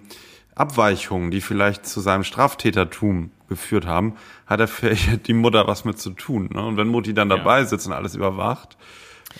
[0.55, 4.15] Abweichungen, die vielleicht zu seinem Straftätertum geführt haben,
[4.47, 6.49] hat er vielleicht die Mutter was mit zu tun.
[6.51, 6.65] Ne?
[6.65, 7.65] Und wenn Mutti dann dabei ja.
[7.65, 8.77] sitzt und alles überwacht,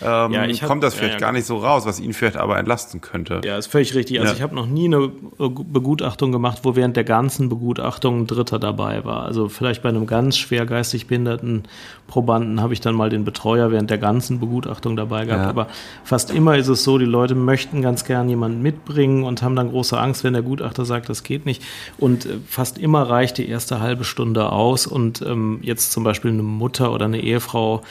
[0.01, 1.25] ähm, ja, hab, kommt das vielleicht ja, ja.
[1.25, 3.41] gar nicht so raus, was ihn vielleicht aber entlasten könnte.
[3.43, 4.19] Ja, ist völlig richtig.
[4.19, 8.59] Also ich habe noch nie eine Begutachtung gemacht, wo während der ganzen Begutachtung ein Dritter
[8.59, 9.23] dabei war.
[9.23, 11.63] Also vielleicht bei einem ganz schwer geistig behinderten
[12.07, 15.47] Probanden habe ich dann mal den Betreuer während der ganzen Begutachtung dabei gehabt.
[15.47, 15.67] Aber
[16.03, 19.69] fast immer ist es so, die Leute möchten ganz gern jemanden mitbringen und haben dann
[19.69, 21.63] große Angst, wenn der Gutachter sagt, das geht nicht.
[21.97, 24.87] Und äh, fast immer reicht die erste halbe Stunde aus.
[24.87, 27.81] Und ähm, jetzt zum Beispiel eine Mutter oder eine Ehefrau,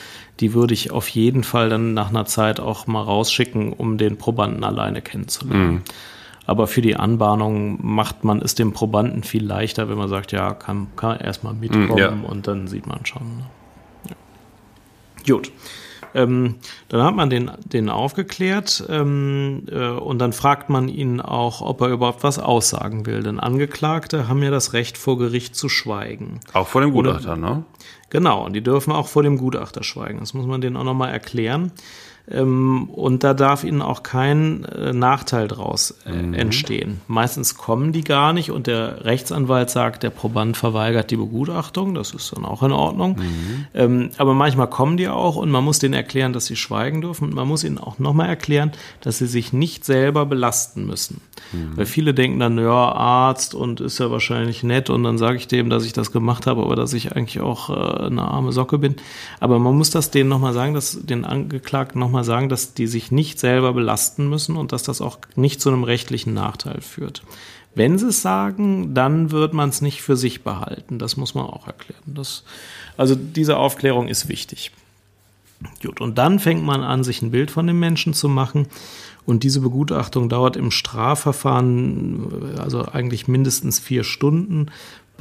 [0.41, 4.17] die würde ich auf jeden Fall dann nach einer Zeit auch mal rausschicken, um den
[4.17, 5.71] Probanden alleine kennenzulernen.
[5.71, 5.81] Mhm.
[6.47, 10.53] Aber für die Anbahnung macht man es dem Probanden viel leichter, wenn man sagt, ja,
[10.53, 12.09] kann, kann erstmal mitkommen mhm, ja.
[12.09, 13.21] und dann sieht man schon.
[13.21, 13.45] Ne?
[14.09, 15.35] Ja.
[15.35, 15.51] Gut.
[16.13, 16.55] Ähm,
[16.89, 21.79] dann hat man den, den aufgeklärt ähm, äh, und dann fragt man ihn auch, ob
[21.81, 23.23] er überhaupt was aussagen will.
[23.23, 26.41] Denn Angeklagte haben ja das Recht vor Gericht zu schweigen.
[26.51, 27.63] Auch vor dem Gutachter, ne?
[28.11, 30.19] Genau, und die dürfen auch vor dem Gutachter schweigen.
[30.19, 31.71] Das muss man denen auch nochmal erklären.
[32.31, 36.33] Ähm, und da darf ihnen auch kein äh, Nachteil draus äh, mhm.
[36.33, 37.01] entstehen.
[37.07, 41.93] Meistens kommen die gar nicht und der Rechtsanwalt sagt, der Proband verweigert die Begutachtung.
[41.93, 43.17] Das ist dann auch in Ordnung.
[43.17, 43.65] Mhm.
[43.73, 47.25] Ähm, aber manchmal kommen die auch und man muss denen erklären, dass sie schweigen dürfen.
[47.25, 51.21] Und man muss ihnen auch nochmal erklären, dass sie sich nicht selber belasten müssen.
[51.51, 51.77] Mhm.
[51.77, 55.47] Weil viele denken dann, ja, Arzt und ist ja wahrscheinlich nett und dann sage ich
[55.47, 58.77] dem, dass ich das gemacht habe, aber dass ich eigentlich auch äh, eine arme Socke
[58.77, 58.95] bin.
[59.39, 62.87] Aber man muss das denen nochmal sagen, dass den Angeklagten nochmal nochmal sagen, dass die
[62.87, 67.23] sich nicht selber belasten müssen und dass das auch nicht zu einem rechtlichen Nachteil führt.
[67.73, 70.99] Wenn sie es sagen, dann wird man es nicht für sich behalten.
[70.99, 72.03] Das muss man auch erklären.
[72.05, 72.43] Das,
[72.97, 74.71] also diese Aufklärung ist wichtig.
[75.81, 78.67] Gut, und dann fängt man an, sich ein Bild von dem Menschen zu machen.
[79.25, 84.67] Und diese Begutachtung dauert im Strafverfahren also eigentlich mindestens vier Stunden.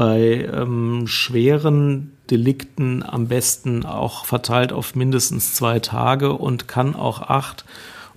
[0.01, 7.21] Bei ähm, schweren Delikten am besten auch verteilt auf mindestens zwei Tage und kann auch
[7.21, 7.67] acht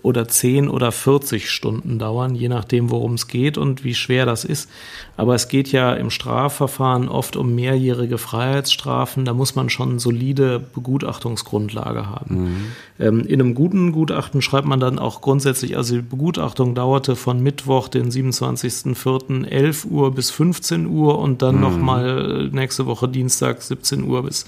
[0.04, 4.44] oder 10 oder 40 Stunden dauern, je nachdem, worum es geht und wie schwer das
[4.44, 4.70] ist.
[5.16, 9.24] Aber es geht ja im Strafverfahren oft um mehrjährige Freiheitsstrafen.
[9.24, 12.36] Da muss man schon eine solide Begutachtungsgrundlage haben.
[12.36, 12.66] Mhm.
[13.00, 17.42] Ähm, in einem guten Gutachten schreibt man dann auch grundsätzlich, also die Begutachtung dauerte von
[17.42, 19.46] Mittwoch, den 27.04.
[19.46, 21.62] 11 Uhr bis 15 Uhr und dann mhm.
[21.62, 24.46] nochmal nächste Woche Dienstag 17 Uhr bis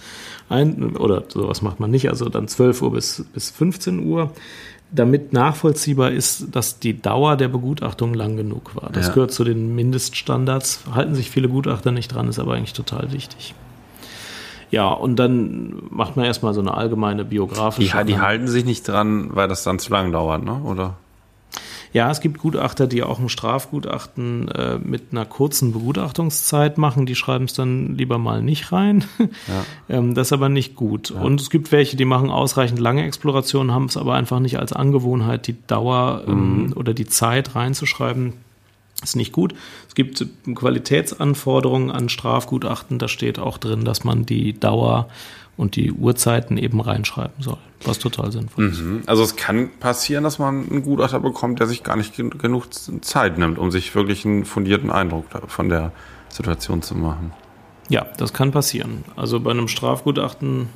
[0.50, 4.32] ein, oder sowas macht man nicht, also dann 12 Uhr bis, bis 15 Uhr
[4.95, 8.89] damit nachvollziehbar ist, dass die Dauer der Begutachtung lang genug war.
[8.91, 9.13] Das ja.
[9.13, 10.84] gehört zu den Mindeststandards.
[10.93, 13.53] Halten sich viele Gutachter nicht dran, ist aber eigentlich total wichtig.
[14.71, 17.97] Ja, und dann macht man erstmal so eine allgemeine biografische.
[17.99, 20.60] Die, die halten sich nicht dran, weil das dann zu lang dauert, ne?
[20.63, 20.95] Oder?
[21.95, 27.05] Ja, es gibt Gutachter, die auch ein Strafgutachten äh, mit einer kurzen Begutachtungszeit machen.
[27.05, 29.05] Die schreiben es dann lieber mal nicht rein.
[29.17, 29.65] Ja.
[29.95, 31.12] ähm, das ist aber nicht gut.
[31.12, 31.21] Ja.
[31.21, 34.73] Und es gibt welche, die machen ausreichend lange Explorationen, haben es aber einfach nicht als
[34.73, 36.73] Angewohnheit, die Dauer ähm, mhm.
[36.73, 38.34] oder die Zeit reinzuschreiben.
[39.01, 39.55] Ist nicht gut.
[39.88, 42.99] Es gibt Qualitätsanforderungen an Strafgutachten.
[42.99, 45.08] Da steht auch drin, dass man die Dauer
[45.58, 48.82] und die Uhrzeiten eben reinschreiben soll, was total sinnvoll ist.
[48.82, 49.04] Mhm.
[49.06, 53.38] Also es kann passieren, dass man einen Gutachter bekommt, der sich gar nicht genug Zeit
[53.38, 55.91] nimmt, um sich wirklich einen fundierten Eindruck von der
[56.30, 57.32] Situation zu machen.
[57.88, 59.06] Ja, das kann passieren.
[59.15, 60.68] Also bei einem Strafgutachten,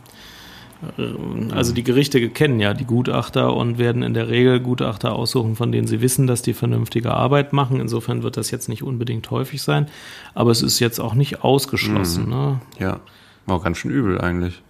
[0.98, 5.56] äh, also die Gerichte kennen ja die Gutachter und werden in der Regel Gutachter aussuchen,
[5.56, 7.80] von denen sie wissen, dass die vernünftige Arbeit machen.
[7.80, 9.88] Insofern wird das jetzt nicht unbedingt häufig sein,
[10.36, 12.26] aber es ist jetzt auch nicht ausgeschlossen.
[12.26, 12.30] Mhm.
[12.30, 12.62] Ne?
[12.80, 13.00] Ja,
[13.48, 14.62] war ganz schön übel eigentlich.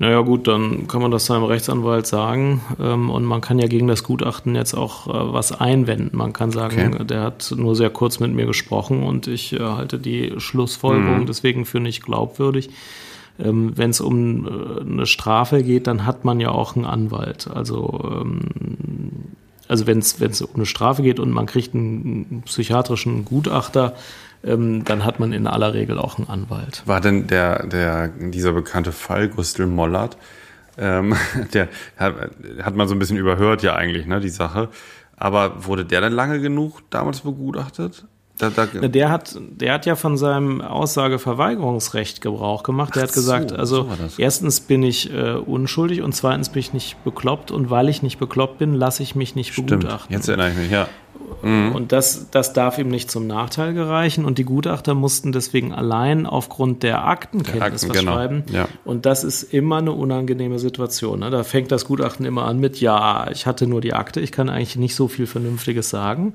[0.00, 3.86] Naja gut, dann kann man das seinem Rechtsanwalt sagen ähm, und man kann ja gegen
[3.86, 6.16] das Gutachten jetzt auch äh, was einwenden.
[6.16, 7.04] Man kann sagen, okay.
[7.04, 11.26] der hat nur sehr kurz mit mir gesprochen und ich äh, halte die Schlussfolgerung mhm.
[11.26, 12.70] deswegen für nicht glaubwürdig.
[13.38, 17.50] Ähm, Wenn es um äh, eine Strafe geht, dann hat man ja auch einen Anwalt.
[17.54, 18.40] Also ähm,
[19.70, 23.94] also wenn es um eine Strafe geht und man kriegt einen psychiatrischen Gutachter,
[24.42, 26.82] ähm, dann hat man in aller Regel auch einen Anwalt.
[26.86, 30.16] War denn der, der, dieser bekannte Fall, Gustl Mollert,
[30.76, 31.14] ähm,
[31.54, 34.68] der hat, man so ein bisschen überhört ja eigentlich, ne, die Sache.
[35.16, 38.06] Aber wurde der denn lange genug damals begutachtet?
[38.40, 42.96] Da, da der, hat, der hat ja von seinem Aussageverweigerungsrecht Gebrauch gemacht.
[42.96, 46.60] Der Ach hat gesagt, so, also so erstens bin ich äh, unschuldig und zweitens bin
[46.60, 49.70] ich nicht bekloppt und weil ich nicht bekloppt bin, lasse ich mich nicht Stimmt.
[49.70, 50.14] begutachten.
[50.14, 50.88] Jetzt erinnere ich mich, ja.
[51.42, 51.72] Mhm.
[51.74, 54.24] Und das, das darf ihm nicht zum Nachteil gereichen.
[54.24, 58.58] Und die Gutachter mussten deswegen allein aufgrund der Aktenkenntnis der Akten, was genau.
[58.58, 58.68] Ja.
[58.84, 61.20] Und das ist immer eine unangenehme Situation.
[61.20, 61.30] Ne?
[61.30, 64.48] Da fängt das Gutachten immer an mit, ja, ich hatte nur die Akte, ich kann
[64.48, 66.34] eigentlich nicht so viel Vernünftiges sagen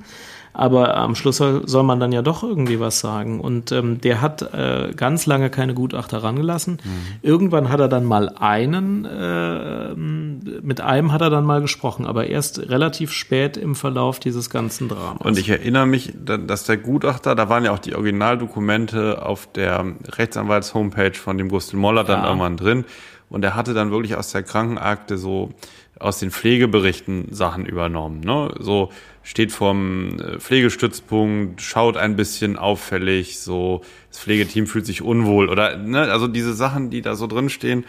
[0.57, 3.39] aber am Schluss soll, soll man dann ja doch irgendwie was sagen.
[3.39, 6.79] Und ähm, der hat äh, ganz lange keine Gutachter rangelassen.
[6.83, 6.89] Mhm.
[7.21, 12.27] Irgendwann hat er dann mal einen, äh, mit einem hat er dann mal gesprochen, aber
[12.27, 15.21] erst relativ spät im Verlauf dieses ganzen Dramas.
[15.21, 19.85] Und ich erinnere mich, dass der Gutachter, da waren ja auch die Originaldokumente auf der
[20.07, 22.27] Rechtsanwalts-Homepage von dem Gustl Moller dann ja.
[22.27, 22.85] irgendwann drin.
[23.29, 25.51] Und er hatte dann wirklich aus der Krankenakte so
[25.99, 28.19] aus den Pflegeberichten Sachen übernommen.
[28.19, 28.53] Ne?
[28.59, 28.91] So
[29.23, 35.77] steht vorm äh, Pflegestützpunkt, schaut ein bisschen auffällig, so das Pflegeteam fühlt sich unwohl oder
[35.77, 37.85] ne, also diese Sachen, die da so drin stehen.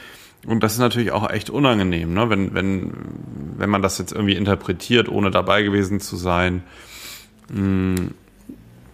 [0.46, 2.30] Und das ist natürlich auch echt unangenehm, ne?
[2.30, 2.92] wenn, wenn,
[3.56, 6.62] wenn man das jetzt irgendwie interpretiert, ohne dabei gewesen zu sein.
[7.48, 8.12] Mhm.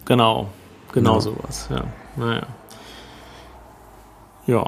[0.05, 0.49] Genau,
[0.91, 1.21] genau ja.
[1.21, 1.85] sowas, ja.
[2.15, 2.47] Naja.
[4.47, 4.65] Ja.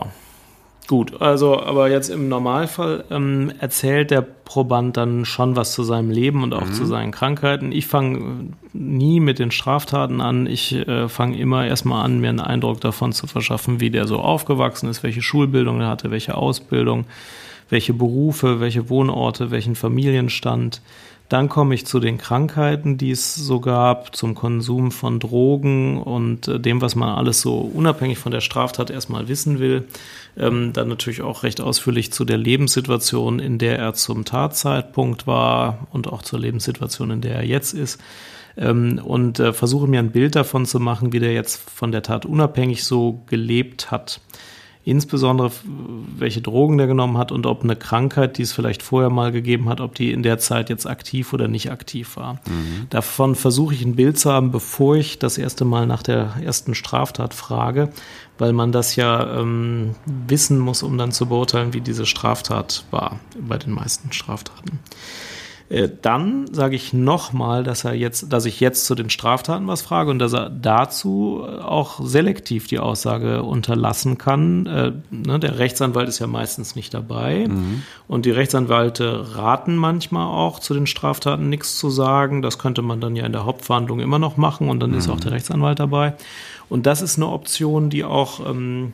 [0.88, 6.12] Gut, also aber jetzt im Normalfall ähm, erzählt der Proband dann schon was zu seinem
[6.12, 6.74] Leben und auch mhm.
[6.74, 7.72] zu seinen Krankheiten.
[7.72, 10.46] Ich fange nie mit den Straftaten an.
[10.46, 14.20] Ich äh, fange immer erstmal an, mir einen Eindruck davon zu verschaffen, wie der so
[14.20, 17.06] aufgewachsen ist, welche Schulbildung er hatte, welche Ausbildung,
[17.72, 20.82] welche Berufe, welche Wohnorte, welchen Familienstand.
[21.28, 26.48] Dann komme ich zu den Krankheiten, die es so gab, zum Konsum von Drogen und
[26.48, 29.86] äh, dem, was man alles so unabhängig von der Straftat erstmal wissen will.
[30.38, 35.88] Ähm, dann natürlich auch recht ausführlich zu der Lebenssituation, in der er zum Tatzeitpunkt war
[35.92, 38.00] und auch zur Lebenssituation, in der er jetzt ist.
[38.58, 42.04] Ähm, und äh, versuche mir ein Bild davon zu machen, wie der jetzt von der
[42.04, 44.22] Tat unabhängig so gelebt hat.
[44.86, 45.52] Insbesondere
[46.18, 49.68] welche Drogen der genommen hat und ob eine Krankheit, die es vielleicht vorher mal gegeben
[49.68, 52.36] hat, ob die in der Zeit jetzt aktiv oder nicht aktiv war.
[52.46, 52.88] Mhm.
[52.92, 56.76] Davon versuche ich ein Bild zu haben, bevor ich das erste Mal nach der ersten
[56.76, 57.90] Straftat frage,
[58.38, 63.20] weil man das ja ähm, wissen muss, um dann zu beurteilen, wie diese Straftat war
[63.40, 64.80] bei den meisten Straftaten.
[65.68, 69.82] Äh, dann sage ich nochmal, dass er jetzt, dass ich jetzt zu den Straftaten was
[69.82, 74.68] frage und dass er dazu auch selektiv die Aussage unterlassen kann.
[74.68, 77.82] Äh, ne, der Rechtsanwalt ist ja meistens nicht dabei mhm.
[78.08, 82.44] und die Rechtsanwälte raten manchmal auch zu den Straftaten nichts zu sagen.
[82.44, 84.98] Das könnte man dann ja in der Hauptverhandlung immer noch machen und dann mhm.
[84.98, 86.14] ist auch der Rechtsanwalt dabei.
[86.70, 88.94] Und das ist eine Option, die auch ähm,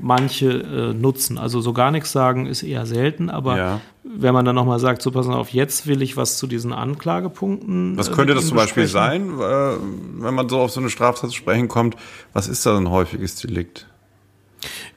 [0.00, 1.38] manche äh, nutzen.
[1.38, 3.80] Also so gar nichts sagen ist eher selten, aber ja.
[4.02, 7.96] wenn man dann nochmal sagt, so passen auf, jetzt will ich was zu diesen Anklagepunkten.
[7.96, 9.76] Was könnte das zum Beispiel sein, äh,
[10.22, 11.96] wenn man so auf so eine Straftat zu sprechen kommt?
[12.32, 13.86] Was ist da ein häufiges Delikt?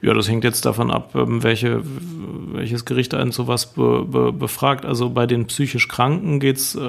[0.02, 1.82] Ja, das hängt jetzt davon ab, ähm, welche,
[2.52, 4.86] welches Gericht einen sowas be, be, befragt.
[4.86, 6.80] Also bei den psychisch Kranken geht's äh,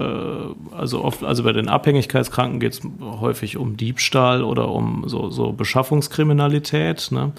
[0.71, 7.09] also oft, also bei den Abhängigkeitskranken geht's häufig um Diebstahl oder um so, so Beschaffungskriminalität.
[7.11, 7.33] Ne?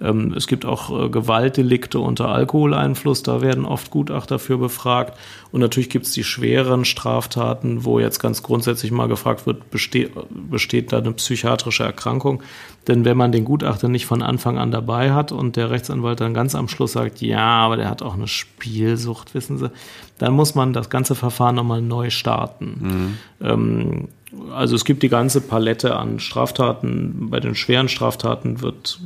[0.00, 5.18] Ähm, es gibt auch äh, Gewaltdelikte unter Alkoholeinfluss, da werden oft Gutachter für befragt.
[5.52, 10.12] Und natürlich gibt es die schweren Straftaten, wo jetzt ganz grundsätzlich mal gefragt wird, besteht,
[10.30, 12.42] besteht da eine psychiatrische Erkrankung?
[12.88, 16.34] Denn wenn man den Gutachter nicht von Anfang an dabei hat und der Rechtsanwalt dann
[16.34, 19.70] ganz am Schluss sagt, ja, aber der hat auch eine Spielsucht, wissen Sie,
[20.18, 23.18] dann muss man das ganze Verfahren nochmal neu starten.
[23.40, 23.46] Mhm.
[23.46, 24.08] Ähm,
[24.52, 27.30] also es gibt die ganze Palette an Straftaten.
[27.30, 29.00] Bei den schweren Straftaten wird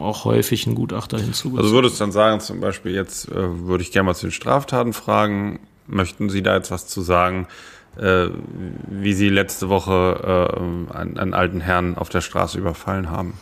[0.00, 1.58] auch häufig ein Gutachter hinzugezogen.
[1.58, 4.32] Also würdest du dann sagen, zum Beispiel jetzt äh, würde ich gerne mal zu den
[4.32, 5.60] Straftaten fragen.
[5.86, 7.46] Möchten Sie da jetzt was zu sagen,
[7.96, 8.28] äh,
[8.88, 13.34] wie Sie letzte Woche äh, einen, einen alten Herrn auf der Straße überfallen haben?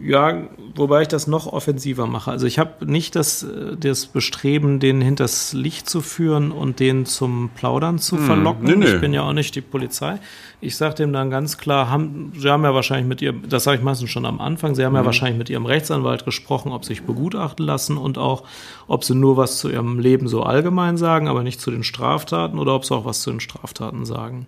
[0.00, 0.44] Ja,
[0.76, 2.30] wobei ich das noch offensiver mache.
[2.30, 7.04] Also ich habe nicht das, äh, das Bestreben, den hinters Licht zu führen und den
[7.04, 8.64] zum Plaudern zu hm, verlocken.
[8.64, 8.86] Nee, nee.
[8.86, 10.20] Ich bin ja auch nicht die Polizei.
[10.60, 13.78] Ich sage dem dann ganz klar, haben, Sie haben ja wahrscheinlich mit Ihrem, das sage
[13.78, 14.98] ich meistens schon am Anfang, Sie haben mhm.
[14.98, 18.44] ja wahrscheinlich mit Ihrem Rechtsanwalt gesprochen, ob Sie sich begutachten lassen und auch,
[18.86, 22.60] ob Sie nur was zu Ihrem Leben so allgemein sagen, aber nicht zu den Straftaten
[22.60, 24.46] oder ob Sie auch was zu den Straftaten sagen.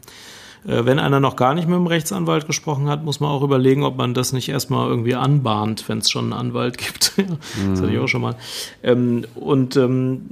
[0.66, 3.82] Äh, wenn einer noch gar nicht mit dem Rechtsanwalt gesprochen hat, muss man auch überlegen,
[3.82, 7.12] ob man das nicht erstmal irgendwie anbahnt, wenn es schon einen Anwalt gibt.
[7.70, 8.36] das hatte ich auch schon mal.
[8.82, 10.22] Ähm, und ähm,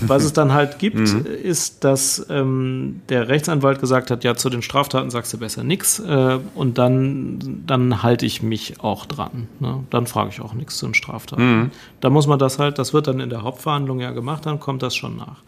[0.00, 1.26] was es dann halt gibt, mhm.
[1.26, 5.98] ist, dass ähm, der Rechtsanwalt gesagt hat, ja, zu den Straftaten sagst du besser nichts.
[6.00, 9.48] Äh, und dann, dann halte ich mich auch dran.
[9.60, 9.84] Ne?
[9.90, 11.60] Dann frage ich auch nichts zu den Straftaten.
[11.60, 11.70] Mhm.
[12.00, 14.82] Da muss man das halt, das wird dann in der Hauptverhandlung ja gemacht, dann kommt
[14.82, 15.45] das schon nach.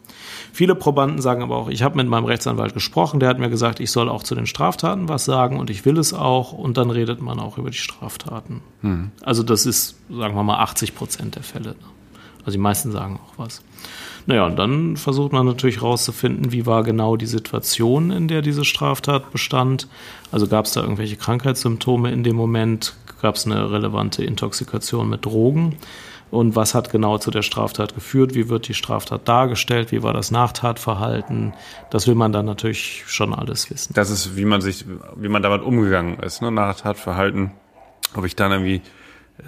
[0.58, 3.78] Viele Probanden sagen aber auch, ich habe mit meinem Rechtsanwalt gesprochen, der hat mir gesagt,
[3.78, 6.90] ich soll auch zu den Straftaten was sagen und ich will es auch und dann
[6.90, 8.60] redet man auch über die Straftaten.
[8.80, 9.12] Hm.
[9.22, 11.76] Also das ist, sagen wir mal, 80 Prozent der Fälle.
[12.40, 13.62] Also die meisten sagen auch was.
[14.26, 18.64] Naja, und dann versucht man natürlich herauszufinden, wie war genau die Situation, in der diese
[18.64, 19.86] Straftat bestand.
[20.32, 22.96] Also gab es da irgendwelche Krankheitssymptome in dem Moment?
[23.22, 25.76] Gab es eine relevante Intoxikation mit Drogen?
[26.30, 30.12] Und was hat genau zu der Straftat geführt, wie wird die Straftat dargestellt, wie war
[30.12, 31.54] das Nachtatverhalten.
[31.90, 33.94] Das will man dann natürlich schon alles wissen.
[33.94, 34.84] Das ist, wie man sich,
[35.16, 36.50] wie man damit umgegangen ist, ne?
[36.50, 37.52] Nachtatverhalten.
[38.14, 38.82] Ob ich dann irgendwie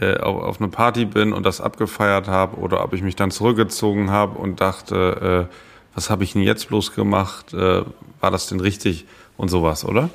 [0.01, 4.11] äh, auf, eine Party bin und das abgefeiert habe oder ob ich mich dann zurückgezogen
[4.11, 5.55] habe und dachte, äh,
[5.95, 7.53] was habe ich denn jetzt bloß gemacht?
[7.53, 7.83] Äh,
[8.21, 10.11] war das denn richtig und sowas, oder?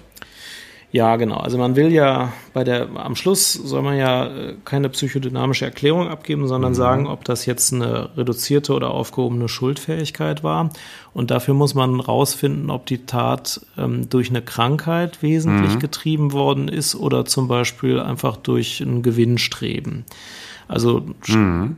[0.91, 1.38] Ja, genau.
[1.38, 6.08] Also man will ja bei der, am Schluss soll man ja äh, keine psychodynamische Erklärung
[6.08, 6.76] abgeben, sondern mhm.
[6.76, 10.69] sagen, ob das jetzt eine reduzierte oder aufgehobene Schuldfähigkeit war.
[11.13, 15.80] Und dafür muss man rausfinden, ob die Tat ähm, durch eine Krankheit wesentlich mhm.
[15.80, 20.06] getrieben worden ist oder zum Beispiel einfach durch ein Gewinnstreben.
[20.67, 21.78] Also mhm.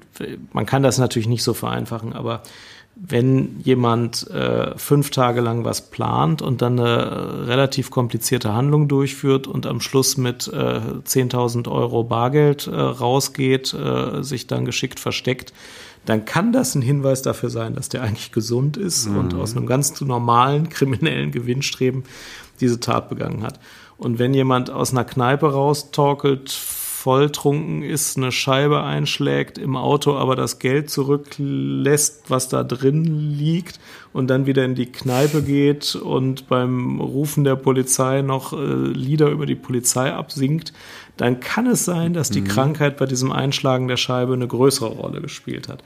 [0.54, 2.43] man kann das natürlich nicht so vereinfachen, aber
[3.00, 9.46] wenn jemand äh, fünf Tage lang was plant und dann eine relativ komplizierte Handlung durchführt
[9.48, 15.54] und am Schluss mit äh, 10.000 Euro Bargeld äh, rausgeht, äh, sich dann geschickt versteckt,
[16.06, 19.18] dann kann das ein Hinweis dafür sein, dass der eigentlich gesund ist mhm.
[19.18, 22.04] und aus einem ganz normalen kriminellen Gewinnstreben
[22.60, 23.60] diese Tat begangen hat.
[23.98, 26.50] Und wenn jemand aus einer Kneipe raustorkelt,
[27.08, 33.80] volltrunken ist, eine Scheibe einschlägt im Auto, aber das Geld zurücklässt, was da drin liegt
[34.12, 39.30] und dann wieder in die Kneipe geht und beim Rufen der Polizei noch äh, Lieder
[39.30, 40.74] über die Polizei absingt,
[41.17, 42.47] dann kann es sein, dass die mhm.
[42.47, 45.84] Krankheit bei diesem Einschlagen der Scheibe eine größere Rolle gespielt hat.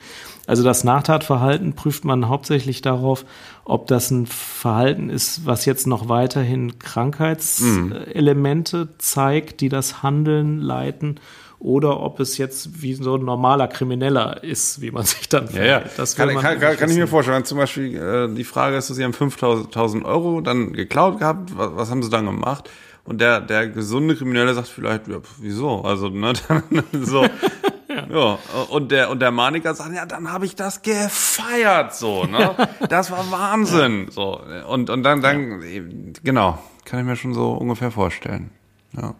[0.47, 3.25] Also das Nachtatverhalten prüft man hauptsächlich darauf,
[3.63, 8.89] ob das ein Verhalten ist, was jetzt noch weiterhin Krankheitselemente mhm.
[8.97, 11.19] zeigt, die das Handeln leiten
[11.61, 15.63] oder ob es jetzt wie so ein normaler Krimineller ist, wie man sich dann ja,
[15.63, 15.83] ja.
[15.95, 17.45] Das kann, kann, kann, kann ich mir vorstellen.
[17.45, 21.91] Zum Beispiel äh, die Frage ist, Sie haben 5000 Euro dann geklaut gehabt, was, was
[21.91, 22.69] haben Sie dann gemacht?
[23.03, 25.81] Und der, der gesunde Kriminelle sagt vielleicht, ja, wieso?
[25.81, 26.33] Also, ne,
[26.93, 27.23] so.
[27.23, 28.07] ja.
[28.09, 28.37] ja.
[28.69, 32.55] Und der, und der Maniker sagt, ja, dann habe ich das gefeiert, so, ne?
[32.89, 34.39] Das war Wahnsinn, so.
[34.67, 38.51] Und, und dann, dann, genau, kann ich mir schon so ungefähr vorstellen.
[38.95, 39.15] Ja.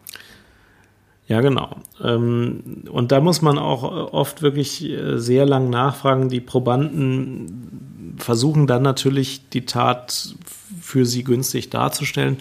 [1.28, 1.78] Ja, genau.
[2.04, 6.28] Ähm, und da muss man auch oft wirklich äh, sehr lang nachfragen.
[6.28, 10.36] Die Probanden versuchen dann natürlich die Tat
[10.82, 12.38] für sie günstig darzustellen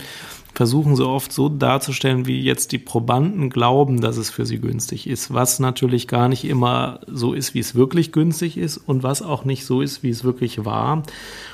[0.54, 5.06] versuchen so oft so darzustellen, wie jetzt die Probanden glauben, dass es für sie günstig
[5.06, 9.22] ist, was natürlich gar nicht immer so ist, wie es wirklich günstig ist und was
[9.22, 10.94] auch nicht so ist, wie es wirklich war.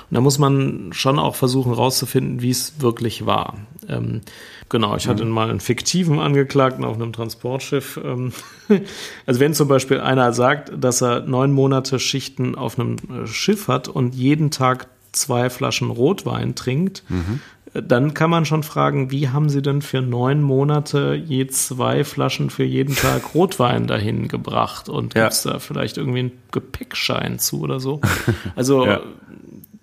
[0.08, 3.54] Und da muss man schon auch versuchen herauszufinden, wie es wirklich war.
[3.88, 4.20] Ähm,
[4.68, 5.30] genau, ich hatte mhm.
[5.30, 8.00] mal einen fiktiven Angeklagten auf einem Transportschiff.
[8.02, 8.32] Ähm,
[9.26, 13.68] also wenn zum Beispiel einer sagt, dass er neun Monate Schichten auf einem äh, Schiff
[13.68, 17.40] hat und jeden Tag zwei Flaschen Rotwein trinkt, mhm
[17.82, 22.50] dann kann man schon fragen, wie haben Sie denn für neun Monate je zwei Flaschen
[22.50, 24.88] für jeden Tag Rotwein dahin gebracht?
[24.88, 25.22] Und ja.
[25.22, 28.00] gibt es da vielleicht irgendwie einen Gepäckschein zu oder so?
[28.54, 29.00] Also ja.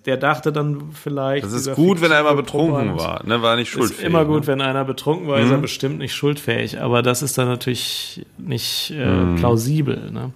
[0.05, 1.45] der dachte dann vielleicht.
[1.45, 3.41] Das ist gut, wenn er immer betrunken war, ne?
[3.41, 3.99] War nicht schuldfähig.
[3.99, 4.47] Ist immer gut, ne?
[4.47, 5.45] wenn einer betrunken war, mhm.
[5.45, 5.61] ist er mhm.
[5.61, 6.81] bestimmt nicht schuldfähig.
[6.81, 9.35] Aber das ist dann natürlich nicht äh, mhm.
[9.35, 10.11] plausibel.
[10.11, 10.31] Ne?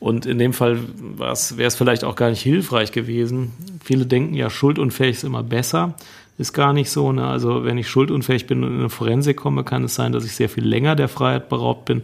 [0.00, 0.78] Und in dem Fall
[1.18, 3.52] wäre es vielleicht auch gar nicht hilfreich gewesen.
[3.82, 5.94] Viele denken ja, schuldunfähig ist immer besser
[6.38, 7.12] ist gar nicht so.
[7.12, 7.26] Ne?
[7.26, 10.32] Also wenn ich schuldunfähig bin und in eine Forensik komme, kann es sein, dass ich
[10.32, 12.02] sehr viel länger der Freiheit beraubt bin,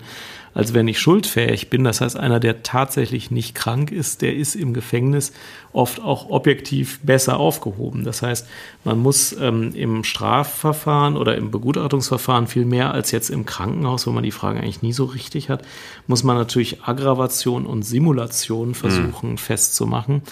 [0.54, 1.84] als wenn ich schuldfähig bin.
[1.84, 5.32] Das heißt, einer, der tatsächlich nicht krank ist, der ist im Gefängnis
[5.72, 8.02] oft auch objektiv besser aufgehoben.
[8.02, 8.46] Das heißt,
[8.84, 14.10] man muss ähm, im Strafverfahren oder im Begutachtungsverfahren viel mehr als jetzt im Krankenhaus, wo
[14.10, 15.62] man die Frage eigentlich nie so richtig hat,
[16.08, 19.38] muss man natürlich Aggravation und Simulation versuchen mhm.
[19.38, 20.22] festzumachen.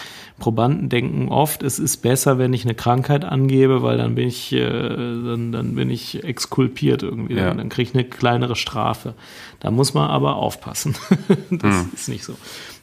[0.41, 4.53] Probanden denken oft, es ist besser, wenn ich eine Krankheit angebe, weil dann bin ich,
[4.53, 7.47] äh, dann, dann bin ich exkulpiert irgendwie, ja.
[7.47, 9.15] dann, dann kriege ich eine kleinere Strafe.
[9.61, 10.97] Da muss man aber aufpassen.
[11.51, 11.91] das mhm.
[11.95, 12.35] ist nicht so.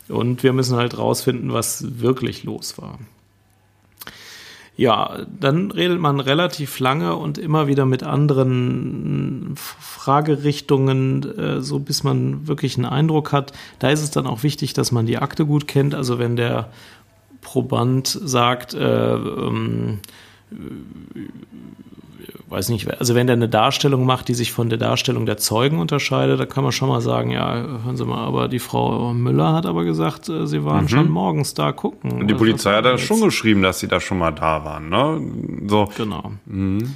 [0.09, 2.99] Und wir müssen halt rausfinden, was wirklich los war.
[4.77, 12.03] Ja, dann redet man relativ lange und immer wieder mit anderen Fragerichtungen, äh, so bis
[12.03, 13.53] man wirklich einen Eindruck hat.
[13.79, 15.95] Da ist es dann auch wichtig, dass man die Akte gut kennt.
[15.95, 16.71] Also wenn der
[17.39, 19.99] Proband sagt, äh, ähm,
[22.47, 25.79] weiß nicht, also wenn der eine Darstellung macht, die sich von der Darstellung der Zeugen
[25.79, 27.53] unterscheidet, da kann man schon mal sagen, ja,
[27.83, 30.89] hören Sie mal, aber die Frau Müller hat aber gesagt, äh, sie waren mhm.
[30.89, 32.11] schon morgens da gucken.
[32.11, 34.89] Und die also Polizei hat dann schon geschrieben, dass sie da schon mal da waren,
[34.89, 35.21] ne?
[35.67, 35.89] So.
[35.97, 36.31] Genau.
[36.45, 36.95] Mhm.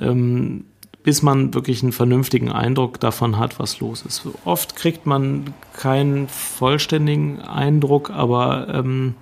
[0.00, 0.64] Ähm,
[1.02, 4.28] bis man wirklich einen vernünftigen Eindruck davon hat, was los ist.
[4.44, 9.14] Oft kriegt man keinen vollständigen Eindruck, aber ähm,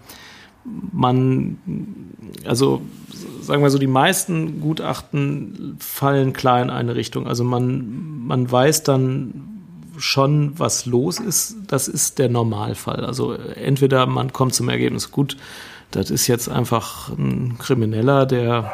[0.93, 1.59] man,
[2.45, 2.83] also
[3.41, 7.27] sagen wir so, die meisten Gutachten fallen klar in eine Richtung.
[7.27, 9.63] Also man, man weiß dann
[9.99, 11.57] schon, was los ist.
[11.69, 13.05] Das ist der Normalfall.
[13.05, 15.37] Also entweder man kommt zum Ergebnis, gut,
[15.91, 18.73] das ist jetzt einfach ein Krimineller, der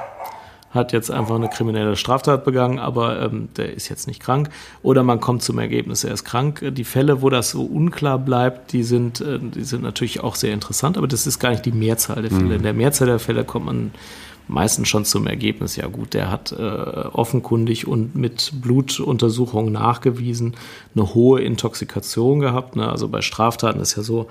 [0.73, 4.49] hat jetzt einfach eine kriminelle Straftat begangen, aber ähm, der ist jetzt nicht krank.
[4.83, 6.64] Oder man kommt zum Ergebnis, er ist krank.
[6.75, 10.55] Die Fälle, wo das so unklar bleibt, die sind, äh, die sind natürlich auch sehr
[10.55, 12.45] interessant, aber das ist gar nicht die Mehrzahl der Fälle.
[12.45, 12.53] Mhm.
[12.53, 13.91] In der Mehrzahl der Fälle kommt man
[14.49, 20.55] meistens schon zum Ergebnis, ja gut, der hat äh, offenkundig und mit Blutuntersuchungen nachgewiesen
[20.95, 22.77] eine hohe Intoxikation gehabt.
[22.77, 22.89] Ne?
[22.89, 24.29] Also bei Straftaten ist ja so,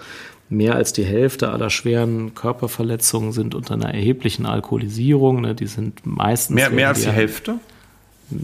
[0.51, 5.41] mehr als die Hälfte aller schweren Körperverletzungen sind unter einer erheblichen Alkoholisierung.
[5.41, 5.55] Ne?
[5.55, 6.55] Die sind meistens.
[6.55, 7.55] Mehr, mehr als die Hälfte?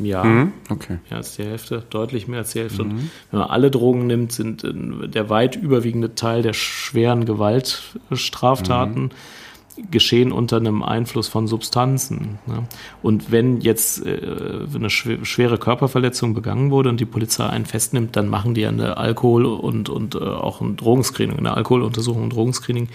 [0.03, 0.97] Ja, mhm, okay.
[1.09, 2.83] mehr als die Hälfte, deutlich mehr als die Hälfte.
[2.83, 2.91] Mhm.
[2.91, 9.03] Und wenn man alle Drogen nimmt, sind äh, der weit überwiegende Teil der schweren Gewaltstraftaten.
[9.03, 9.11] Mhm
[9.91, 12.39] geschehen unter einem Einfluss von Substanzen.
[12.45, 12.63] Ne?
[13.01, 18.27] Und wenn jetzt äh, eine schwere Körperverletzung begangen wurde und die Polizei einen festnimmt, dann
[18.27, 22.89] machen die eine Alkohol- und, und äh, auch ein Drogenscreening, eine Alkoholuntersuchung und Drogenscreening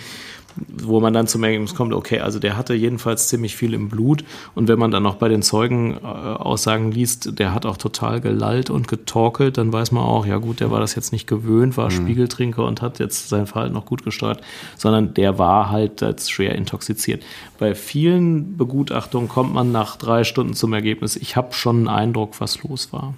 [0.56, 4.24] wo man dann zum Ergebnis kommt, okay, also der hatte jedenfalls ziemlich viel im Blut
[4.54, 8.88] und wenn man dann noch bei den Zeugenaussagen liest, der hat auch total gelallt und
[8.88, 11.96] getorkelt, dann weiß man auch, ja gut, der war das jetzt nicht gewöhnt, war mhm.
[12.02, 14.40] Spiegeltrinker und hat jetzt sein Verhalten noch gut gesteuert,
[14.76, 17.22] sondern der war halt als schwer intoxiziert.
[17.58, 22.40] Bei vielen Begutachtungen kommt man nach drei Stunden zum Ergebnis, ich habe schon einen Eindruck,
[22.40, 23.14] was los war.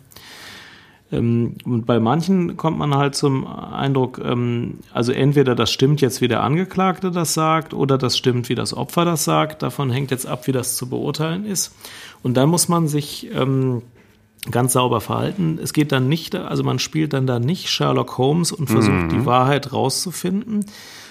[1.15, 6.21] Ähm, und bei manchen kommt man halt zum Eindruck, ähm, also entweder das stimmt jetzt,
[6.21, 9.63] wie der Angeklagte das sagt, oder das stimmt, wie das Opfer das sagt.
[9.63, 11.75] Davon hängt jetzt ab, wie das zu beurteilen ist.
[12.23, 13.83] Und dann muss man sich ähm,
[14.51, 15.59] ganz sauber verhalten.
[15.63, 19.09] Es geht dann nicht, also man spielt dann da nicht Sherlock Holmes und versucht mhm.
[19.09, 20.67] die Wahrheit rauszufinden,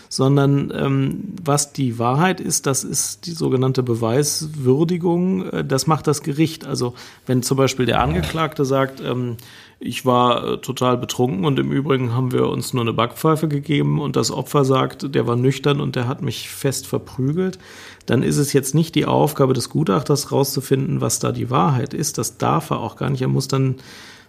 [0.10, 6.22] sondern ähm, was die Wahrheit ist, das ist die sogenannte Beweiswürdigung, äh, das macht das
[6.22, 6.66] Gericht.
[6.66, 6.94] Also
[7.26, 9.38] wenn zum Beispiel der Angeklagte sagt, ähm,
[9.84, 14.00] ich war äh, total betrunken und im Übrigen haben wir uns nur eine Backpfeife gegeben
[14.00, 17.60] und das Opfer sagt, der war nüchtern und der hat mich fest verprügelt,
[18.06, 22.18] dann ist es jetzt nicht die Aufgabe des Gutachters rauszufinden, was da die Wahrheit ist.
[22.18, 23.22] Das darf er auch gar nicht.
[23.22, 23.76] Er muss dann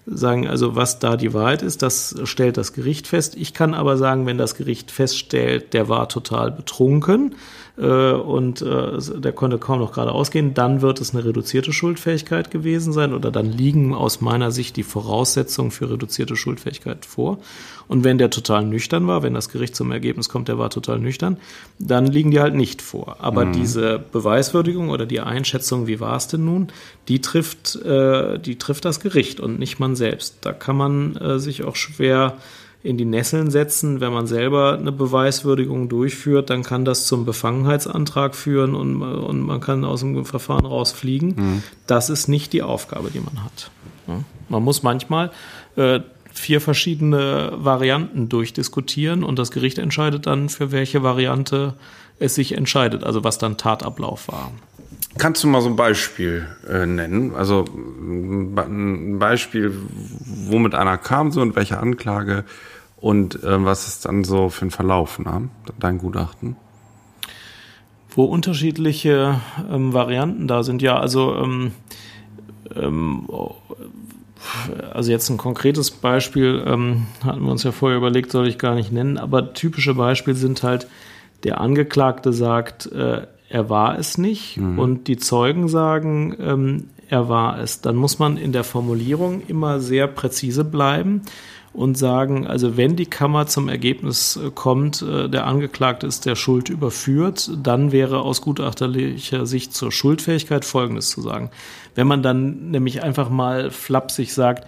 [0.06, 3.36] sagen, also was da die Wahrheit ist, das stellt das Gericht fest.
[3.36, 7.36] Ich kann aber sagen, wenn das Gericht feststellt, der war total betrunken
[7.76, 12.50] äh, und äh, der konnte kaum noch gerade ausgehen, dann wird es eine reduzierte Schuldfähigkeit
[12.50, 17.38] gewesen sein oder dann liegen aus meiner Sicht die Voraussetzungen für reduzierte Schuldfähigkeit vor.
[17.86, 20.98] Und wenn der total nüchtern war, wenn das Gericht zum Ergebnis kommt, der war total
[20.98, 21.36] nüchtern,
[21.78, 23.16] dann liegen die halt nicht vor.
[23.20, 23.52] Aber mhm.
[23.52, 26.68] diese Beweiswürdigung oder die Einschätzung, wie war es denn nun,
[27.08, 30.38] die trifft, äh, die trifft das Gericht und nicht man selbst.
[30.42, 32.36] Da kann man äh, sich auch schwer
[32.84, 34.00] in die Nesseln setzen.
[34.00, 39.60] Wenn man selber eine Beweiswürdigung durchführt, dann kann das zum Befangenheitsantrag führen und, und man
[39.60, 41.34] kann aus dem Verfahren rausfliegen.
[41.34, 41.62] Mhm.
[41.86, 43.70] Das ist nicht die Aufgabe, die man hat.
[44.06, 44.20] Ja.
[44.50, 45.32] Man muss manchmal
[45.76, 51.74] äh, vier verschiedene Varianten durchdiskutieren und das Gericht entscheidet dann, für welche Variante
[52.18, 54.52] es sich entscheidet, also was dann Tatablauf war.
[55.18, 57.34] Kannst du mal so ein Beispiel äh, nennen?
[57.34, 59.72] Also ein Beispiel,
[60.48, 62.44] womit einer kam so und welche Anklage
[62.96, 65.48] und äh, was ist dann so für ein Verlauf, ne?
[65.78, 66.56] dein Gutachten?
[68.10, 69.40] Wo unterschiedliche
[69.70, 71.72] ähm, Varianten da sind, ja, also ähm,
[72.74, 73.28] ähm,
[74.92, 78.74] also jetzt ein konkretes Beispiel ähm, hatten wir uns ja vorher überlegt, soll ich gar
[78.74, 80.86] nicht nennen, aber typische Beispiele sind halt,
[81.44, 84.80] der Angeklagte sagt, äh, er war es nicht mhm.
[84.80, 87.80] und die Zeugen sagen, ähm, er war es.
[87.80, 91.22] Dann muss man in der Formulierung immer sehr präzise bleiben
[91.72, 96.34] und sagen, also wenn die Kammer zum Ergebnis äh, kommt, äh, der Angeklagte ist der
[96.34, 101.50] Schuld überführt, dann wäre aus gutachterlicher Sicht zur Schuldfähigkeit Folgendes zu sagen.
[101.94, 104.66] Wenn man dann nämlich einfach mal flapsig sagt,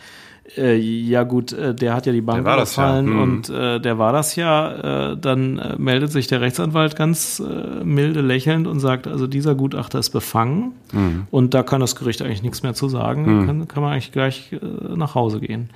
[0.57, 3.13] äh, ja gut, äh, der hat ja die Bank überfallen ja.
[3.13, 3.23] hm.
[3.23, 7.85] und äh, der war das ja, äh, dann äh, meldet sich der Rechtsanwalt ganz äh,
[7.85, 11.27] milde lächelnd und sagt, also dieser Gutachter ist befangen hm.
[11.31, 13.47] und da kann das Gericht eigentlich nichts mehr zu sagen, hm.
[13.47, 14.51] kann, kann man eigentlich gleich
[14.95, 15.71] nach Hause gehen.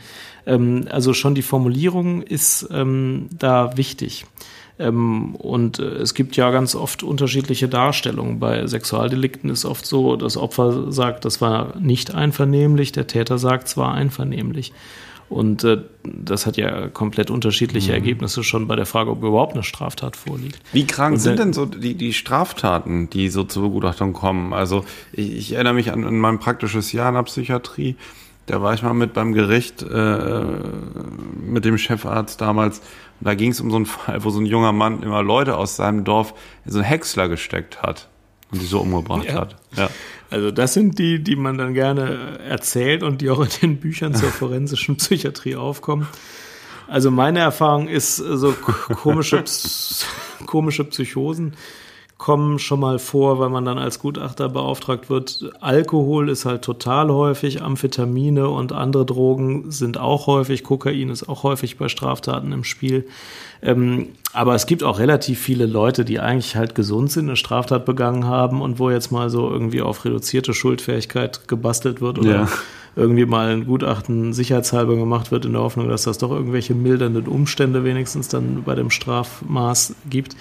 [0.47, 4.27] Ähm, also schon die Formulierung ist ähm, da wichtig.
[4.81, 8.41] Ähm, und äh, es gibt ja ganz oft unterschiedliche Darstellungen.
[8.41, 13.68] Bei Sexualdelikten ist oft so, das Opfer sagt, das war nicht einvernehmlich, der Täter sagt,
[13.68, 14.72] es war einvernehmlich.
[15.28, 17.97] Und äh, das hat ja komplett unterschiedliche mhm.
[17.97, 20.59] Ergebnisse schon bei der Frage, ob überhaupt eine Straftat vorliegt.
[20.72, 24.53] Wie krank Und, sind denn so die, die Straftaten, die so zur Begutachtung kommen?
[24.53, 27.97] Also ich, ich erinnere mich an, an mein praktisches Jahr in der Psychiatrie.
[28.47, 30.43] Da war ich mal mit beim Gericht äh,
[31.47, 32.83] mit dem Chefarzt damals
[33.21, 35.57] und da ging es um so einen Fall, wo so ein junger Mann immer Leute
[35.57, 38.09] aus seinem Dorf in so einen Häcksler gesteckt hat
[38.51, 39.35] und die so umgebracht ja.
[39.35, 39.57] hat.
[39.77, 39.91] Ja.
[40.31, 44.14] Also das sind die, die man dann gerne erzählt und die auch in den Büchern
[44.14, 46.09] zur forensischen Psychiatrie aufkommen.
[46.89, 49.45] Also meine Erfahrung ist so komische,
[50.47, 51.55] komische Psychosen
[52.21, 55.51] kommen schon mal vor, weil man dann als Gutachter beauftragt wird.
[55.61, 61.45] Alkohol ist halt total häufig, Amphetamine und andere Drogen sind auch häufig, Kokain ist auch
[61.45, 63.07] häufig bei Straftaten im Spiel.
[63.62, 67.87] Ähm, aber es gibt auch relativ viele Leute, die eigentlich halt gesund sind, eine Straftat
[67.87, 72.49] begangen haben und wo jetzt mal so irgendwie auf reduzierte Schuldfähigkeit gebastelt wird oder ja
[72.97, 77.26] irgendwie mal ein Gutachten sicherheitshalber gemacht wird, in der Hoffnung, dass das doch irgendwelche mildernden
[77.26, 80.36] Umstände wenigstens dann bei dem Strafmaß gibt.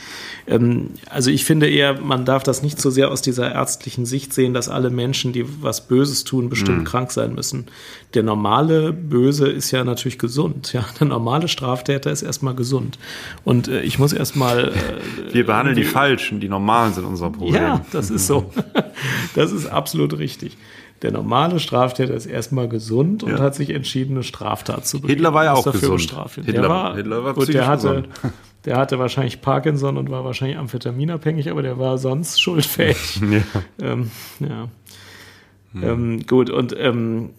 [0.47, 4.33] Ähm, also ich finde eher, man darf das nicht so sehr aus dieser ärztlichen Sicht
[4.33, 6.83] sehen, dass alle Menschen, die was Böses tun, bestimmt mhm.
[6.85, 7.67] krank sein müssen.
[8.15, 10.73] Der normale Böse ist ja natürlich gesund.
[10.73, 12.97] Ja, der normale Straftäter ist erstmal gesund.
[13.43, 14.69] Und äh, ich muss erstmal.
[14.69, 17.61] Äh, Wir behandeln die Falschen, die Normalen sind unser Problem.
[17.61, 18.51] Ja, das ist so.
[19.35, 20.57] das ist absolut richtig.
[21.01, 23.39] Der normale Straftäter ist erstmal gesund und ja.
[23.39, 25.17] hat sich entschieden, eine Straftat zu begehen.
[25.17, 25.93] Hitler war ja auch gesund.
[25.93, 26.35] Bestraft.
[26.35, 28.03] Hitler, der war, Hitler war gut, der hatte,
[28.65, 33.21] der hatte wahrscheinlich Parkinson und war wahrscheinlich amphetaminabhängig, aber der war sonst schuldfähig.
[33.31, 33.41] ja.
[33.81, 34.67] Ähm, ja.
[35.71, 35.83] Hm.
[35.83, 37.29] Ähm, gut, und ähm,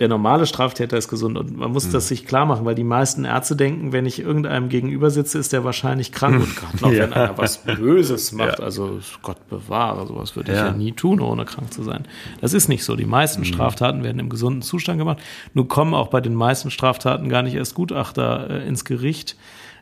[0.00, 1.92] der normale Straftäter ist gesund und man muss mhm.
[1.92, 5.52] das sich klar machen, weil die meisten Ärzte denken, wenn ich irgendeinem gegenüber sitze, ist
[5.52, 7.02] der wahrscheinlich krank und gerade noch, ja.
[7.02, 8.64] wenn einer was Böses macht, ja.
[8.64, 10.68] also Gott bewahre, sowas würde ich ja.
[10.68, 12.04] ja nie tun, ohne krank zu sein.
[12.40, 12.96] Das ist nicht so.
[12.96, 13.44] Die meisten mhm.
[13.44, 15.18] Straftaten werden im gesunden Zustand gemacht.
[15.52, 19.36] Nun kommen auch bei den meisten Straftaten gar nicht erst Gutachter äh, ins Gericht.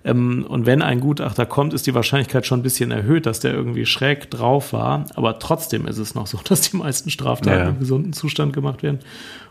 [0.05, 3.53] Ähm, und wenn ein Gutachter kommt, ist die Wahrscheinlichkeit schon ein bisschen erhöht, dass der
[3.53, 5.05] irgendwie schräg drauf war.
[5.15, 7.69] Aber trotzdem ist es noch so, dass die meisten Straftaten ja.
[7.69, 9.01] im gesunden Zustand gemacht werden.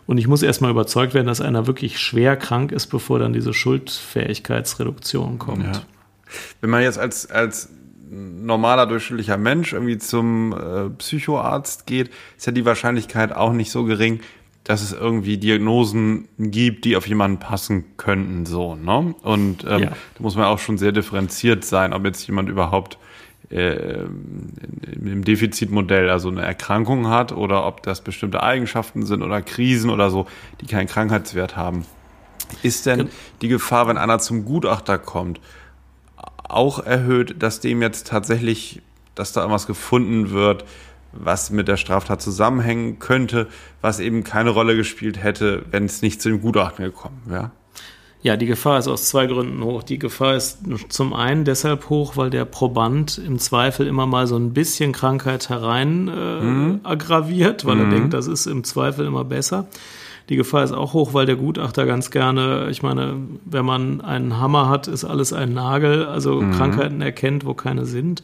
[0.08, 3.54] Und ich muss erstmal überzeugt werden, dass einer wirklich schwer krank ist, bevor dann diese
[3.54, 5.66] Schuldfähigkeitsreduktion kommt.
[5.66, 5.82] Ja.
[6.62, 7.70] Wenn man jetzt als, als
[8.10, 13.84] normaler durchschnittlicher Mensch irgendwie zum äh, Psychoarzt geht, ist ja die Wahrscheinlichkeit auch nicht so
[13.84, 14.22] gering,
[14.64, 19.16] dass es irgendwie Diagnosen gibt, die auf jemanden passen könnten, so, ne?
[19.22, 19.90] Und ähm, ja.
[19.90, 22.98] da muss man auch schon sehr differenziert sein, ob jetzt jemand überhaupt
[23.50, 29.90] äh, im Defizitmodell also eine Erkrankung hat oder ob das bestimmte Eigenschaften sind oder Krisen
[29.90, 30.28] oder so,
[30.62, 31.86] die keinen Krankheitswert haben.
[32.64, 33.10] Ist denn
[33.42, 35.40] die Gefahr, wenn einer zum Gutachter kommt,
[36.44, 38.82] auch erhöht, dass dem jetzt tatsächlich,
[39.16, 40.66] dass da irgendwas gefunden wird,
[41.12, 43.48] was mit der Straftat zusammenhängen könnte,
[43.82, 47.52] was eben keine Rolle gespielt hätte, wenn es nicht zu dem Gutachten gekommen wäre.
[48.28, 49.84] Ja, die Gefahr ist aus zwei Gründen hoch.
[49.84, 50.60] Die Gefahr ist
[50.90, 55.48] zum einen deshalb hoch, weil der Proband im Zweifel immer mal so ein bisschen Krankheit
[55.48, 56.80] herein äh, mhm.
[56.84, 57.82] aggraviert, weil mhm.
[57.84, 59.68] er denkt, das ist im Zweifel immer besser.
[60.28, 63.16] Die Gefahr ist auch hoch, weil der Gutachter ganz gerne, ich meine,
[63.46, 66.52] wenn man einen Hammer hat, ist alles ein Nagel, also mhm.
[66.52, 68.24] Krankheiten erkennt, wo keine sind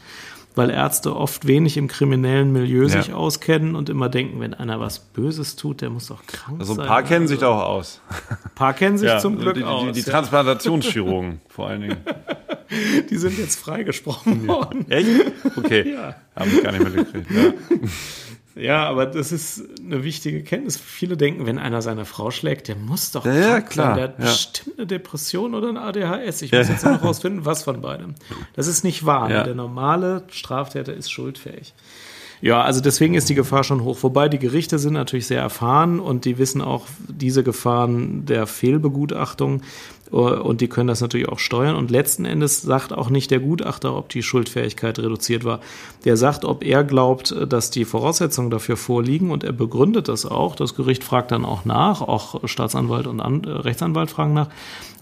[0.56, 2.90] weil Ärzte oft wenig im kriminellen Milieu ja.
[2.90, 6.74] sich auskennen und immer denken, wenn einer was Böses tut, der muss doch krank also
[6.74, 6.82] sein.
[6.82, 8.02] Also ein paar kennen sich da auch aus.
[8.30, 9.86] Ein paar kennen sich ja, zum Glück die, die, aus.
[9.88, 11.98] Die, die Transplantationschirurgen vor allen Dingen.
[13.10, 14.90] Die sind jetzt freigesprochen worden.
[14.90, 15.10] Echt?
[15.56, 15.94] Okay.
[15.94, 16.16] Ja.
[16.36, 17.32] Habe ich gar nicht mehr gekriegt.
[17.32, 17.54] Ja.
[18.56, 20.78] Ja, aber das ist eine wichtige Kenntnis.
[20.78, 23.88] Viele denken, wenn einer seine Frau schlägt, der muss doch ja, ja klar.
[23.88, 23.96] Sein.
[23.96, 24.26] Der hat ja.
[24.26, 26.44] bestimmt eine Depression oder ein ADHS.
[26.44, 28.16] Ich muss jetzt noch rausfinden, was von beidem.
[28.56, 29.32] Das ist nicht wahr.
[29.32, 29.44] Ja.
[29.44, 31.74] Der normale Straftäter ist schuldfähig.
[32.42, 34.00] Ja, also deswegen ist die Gefahr schon hoch.
[34.02, 39.62] Wobei die Gerichte sind natürlich sehr erfahren und die wissen auch diese Gefahren der Fehlbegutachtung
[40.14, 41.76] und die können das natürlich auch steuern.
[41.76, 45.60] Und letzten Endes sagt auch nicht der Gutachter, ob die Schuldfähigkeit reduziert war.
[46.06, 50.56] Der sagt, ob er glaubt, dass die Voraussetzungen dafür vorliegen und er begründet das auch.
[50.56, 54.50] Das Gericht fragt dann auch nach, auch Staatsanwalt und An Rechtsanwalt fragen nach.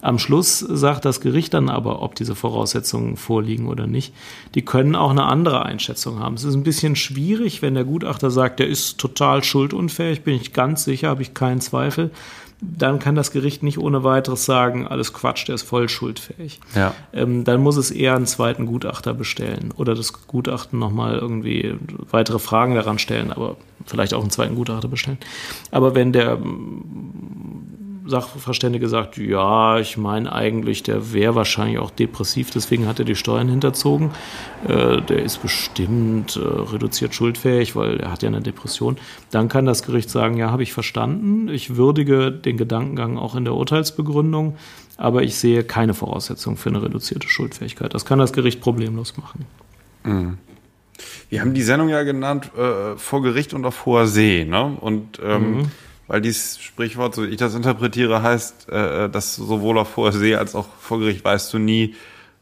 [0.00, 4.14] Am Schluss sagt das Gericht dann aber, ob diese Voraussetzungen vorliegen oder nicht.
[4.54, 6.34] Die können auch eine andere Einschätzung haben.
[6.34, 10.54] Es ist ein bisschen schwierig, wenn der Gutachter sagt, der ist total schuldunfähig, bin ich
[10.54, 12.10] ganz sicher, habe ich keinen Zweifel
[12.62, 16.60] dann kann das Gericht nicht ohne weiteres sagen, alles Quatsch, der ist voll schuldfähig.
[16.74, 16.94] Ja.
[17.12, 21.74] Ähm, dann muss es eher einen zweiten Gutachter bestellen oder das Gutachten nochmal irgendwie
[22.10, 25.18] weitere Fragen daran stellen, aber vielleicht auch einen zweiten Gutachter bestellen.
[25.72, 26.38] Aber wenn der
[28.04, 33.14] Sachverständige sagt, ja, ich meine eigentlich, der wäre wahrscheinlich auch depressiv, deswegen hat er die
[33.14, 34.10] Steuern hinterzogen.
[34.66, 38.96] Äh, der ist bestimmt äh, reduziert schuldfähig, weil er hat ja eine Depression.
[39.30, 41.48] Dann kann das Gericht sagen, ja, habe ich verstanden.
[41.48, 44.56] Ich würdige den Gedankengang auch in der Urteilsbegründung,
[44.96, 47.94] aber ich sehe keine Voraussetzung für eine reduzierte Schuldfähigkeit.
[47.94, 49.46] Das kann das Gericht problemlos machen.
[50.04, 50.38] Mhm.
[51.30, 54.76] Wir haben die Sendung ja genannt äh, vor Gericht und auf hoher See, ne?
[54.80, 55.70] Und ähm, mhm
[56.12, 60.54] weil dieses Sprichwort, so ich das interpretiere, heißt, äh, dass sowohl auf hoher See als
[60.54, 61.94] auch vor Gericht weißt du nie,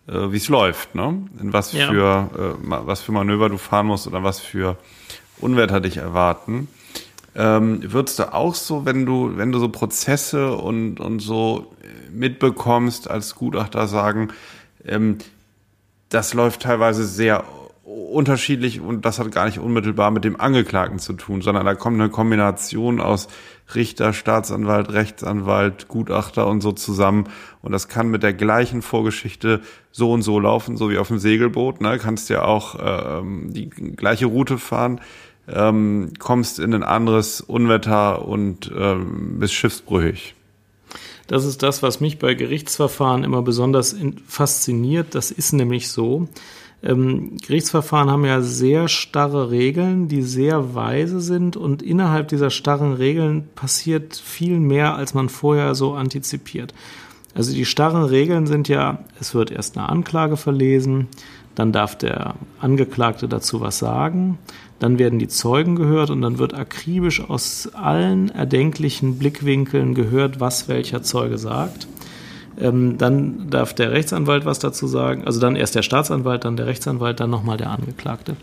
[0.08, 1.22] äh, wie es läuft, ne?
[1.40, 1.86] In was ja.
[1.86, 4.76] für äh, was für Manöver du fahren musst oder was für
[5.38, 6.66] Unwetter dich erwarten.
[7.36, 11.72] Ähm, würdest du auch so, wenn du, wenn du so Prozesse und, und so
[12.10, 14.30] mitbekommst als Gutachter sagen,
[14.84, 15.18] ähm,
[16.08, 17.44] das läuft teilweise sehr
[17.90, 22.00] unterschiedlich und das hat gar nicht unmittelbar mit dem Angeklagten zu tun, sondern da kommt
[22.00, 23.28] eine Kombination aus
[23.74, 27.24] Richter, Staatsanwalt, Rechtsanwalt, Gutachter und so zusammen
[27.62, 29.60] und das kann mit der gleichen Vorgeschichte
[29.92, 31.98] so und so laufen, so wie auf dem Segelboot, ne?
[31.98, 35.00] kannst ja auch ähm, die gleiche Route fahren,
[35.48, 40.34] ähm, kommst in ein anderes Unwetter und ähm, bist schiffsbrüchig.
[41.26, 43.94] Das ist das, was mich bei Gerichtsverfahren immer besonders
[44.26, 45.14] fasziniert.
[45.14, 46.28] Das ist nämlich so,
[46.82, 52.94] ähm, Gerichtsverfahren haben ja sehr starre Regeln, die sehr weise sind und innerhalb dieser starren
[52.94, 56.72] Regeln passiert viel mehr, als man vorher so antizipiert.
[57.34, 61.08] Also die starren Regeln sind ja, es wird erst eine Anklage verlesen,
[61.54, 64.38] dann darf der Angeklagte dazu was sagen,
[64.78, 70.68] dann werden die Zeugen gehört und dann wird akribisch aus allen erdenklichen Blickwinkeln gehört, was
[70.68, 71.86] welcher Zeuge sagt.
[72.60, 75.24] Ähm, dann darf der Rechtsanwalt was dazu sagen.
[75.24, 78.36] Also dann erst der Staatsanwalt, dann der Rechtsanwalt, dann nochmal der Angeklagte.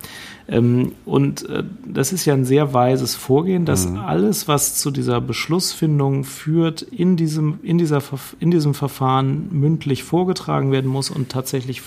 [0.48, 3.98] Ähm, und äh, das ist ja ein sehr weises Vorgehen, dass mhm.
[3.98, 8.02] alles, was zu dieser Beschlussfindung führt, in diesem, in, dieser,
[8.40, 11.82] in diesem Verfahren mündlich vorgetragen werden muss und tatsächlich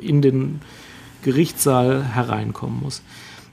[0.00, 0.60] in den
[1.22, 3.02] Gerichtssaal hereinkommen muss.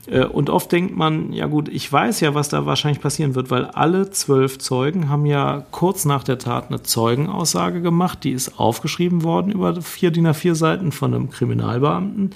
[0.06, 3.50] Äh, und oft denkt man, ja gut, ich weiß ja, was da wahrscheinlich passieren wird,
[3.50, 8.58] weil alle zwölf Zeugen haben ja kurz nach der Tat eine Zeugenaussage gemacht, die ist
[8.58, 12.30] aufgeschrieben worden über vier DIN A4 Seiten von einem Kriminalbeamten.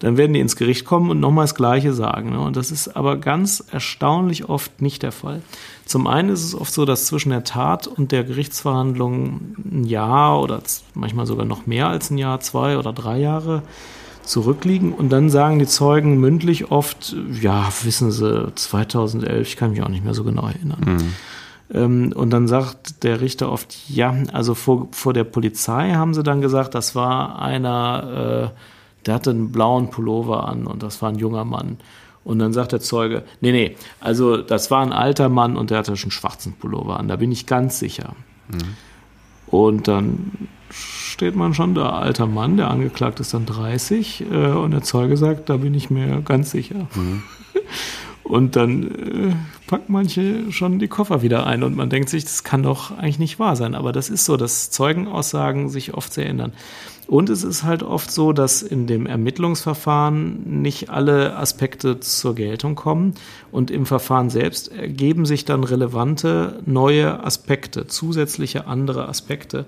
[0.00, 2.30] Dann werden die ins Gericht kommen und nochmal das Gleiche sagen.
[2.30, 2.40] Ne?
[2.40, 5.42] Und das ist aber ganz erstaunlich oft nicht der Fall.
[5.84, 10.40] Zum einen ist es oft so, dass zwischen der Tat und der Gerichtsverhandlung ein Jahr
[10.40, 10.62] oder
[10.94, 13.62] manchmal sogar noch mehr als ein Jahr, zwei oder drei Jahre
[14.30, 14.92] zurückliegen.
[14.92, 19.88] Und dann sagen die Zeugen mündlich oft, ja, wissen Sie, 2011, ich kann mich auch
[19.88, 20.80] nicht mehr so genau erinnern.
[20.80, 21.14] Mhm.
[21.72, 26.22] Ähm, und dann sagt der Richter oft, ja, also vor, vor der Polizei haben sie
[26.22, 31.10] dann gesagt, das war einer, äh, der hatte einen blauen Pullover an und das war
[31.10, 31.78] ein junger Mann.
[32.22, 35.78] Und dann sagt der Zeuge, nee, nee, also das war ein alter Mann und der
[35.78, 38.14] hatte schon einen schwarzen Pullover an, da bin ich ganz sicher.
[38.48, 38.76] Mhm.
[39.46, 40.48] Und dann
[41.20, 45.18] steht man schon da, alter Mann, der Angeklagte ist dann 30 äh, und der Zeuge
[45.18, 46.86] sagt, da bin ich mir ganz sicher.
[46.94, 47.22] Mhm.
[48.22, 49.34] Und dann äh,
[49.66, 53.18] packt manche schon die Koffer wieder ein und man denkt sich, das kann doch eigentlich
[53.18, 53.74] nicht wahr sein.
[53.74, 56.52] Aber das ist so, dass Zeugenaussagen sich oft sehr ändern.
[57.08, 62.76] Und es ist halt oft so, dass in dem Ermittlungsverfahren nicht alle Aspekte zur Geltung
[62.76, 63.14] kommen
[63.50, 69.66] und im Verfahren selbst ergeben sich dann relevante neue Aspekte, zusätzliche andere Aspekte,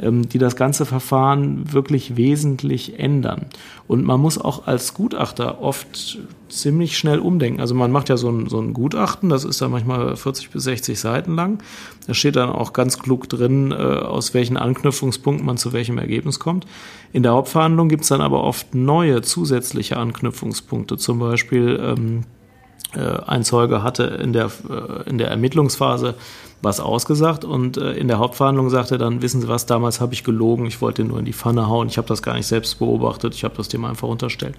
[0.00, 3.46] die das ganze Verfahren wirklich wesentlich ändern.
[3.86, 6.18] Und man muss auch als Gutachter oft
[6.48, 7.60] ziemlich schnell umdenken.
[7.60, 10.64] Also man macht ja so ein, so ein Gutachten, das ist dann manchmal 40 bis
[10.64, 11.62] 60 Seiten lang.
[12.06, 16.38] Da steht dann auch ganz klug drin, äh, aus welchen Anknüpfungspunkten man zu welchem Ergebnis
[16.38, 16.66] kommt.
[17.12, 20.96] In der Hauptverhandlung gibt es dann aber oft neue zusätzliche Anknüpfungspunkte.
[20.96, 22.22] Zum Beispiel ähm,
[22.94, 26.14] äh, ein Zeuge hatte in der, äh, in der Ermittlungsphase
[26.62, 30.22] was ausgesagt und äh, in der Hauptverhandlung sagte dann, wissen Sie was, damals habe ich
[30.22, 33.34] gelogen, ich wollte nur in die Pfanne hauen, ich habe das gar nicht selbst beobachtet,
[33.34, 34.54] ich habe das dem einfach unterstellt.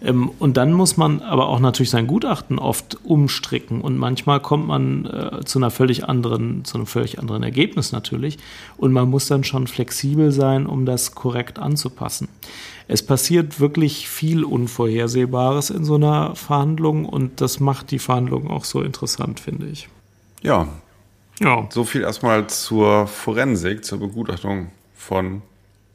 [0.00, 4.68] Ähm, und dann muss man aber auch natürlich sein Gutachten oft umstricken und manchmal kommt
[4.68, 8.38] man äh, zu einer völlig anderen, zu einem völlig anderen Ergebnis natürlich
[8.76, 12.28] und man muss dann schon flexibel sein, um das korrekt anzupassen.
[12.86, 18.64] Es passiert wirklich viel Unvorhersehbares in so einer Verhandlung und das macht die Verhandlung auch
[18.64, 19.88] so interessant, finde ich.
[20.42, 20.68] Ja,
[21.40, 21.66] ja.
[21.70, 25.42] So viel erstmal zur Forensik, zur Begutachtung von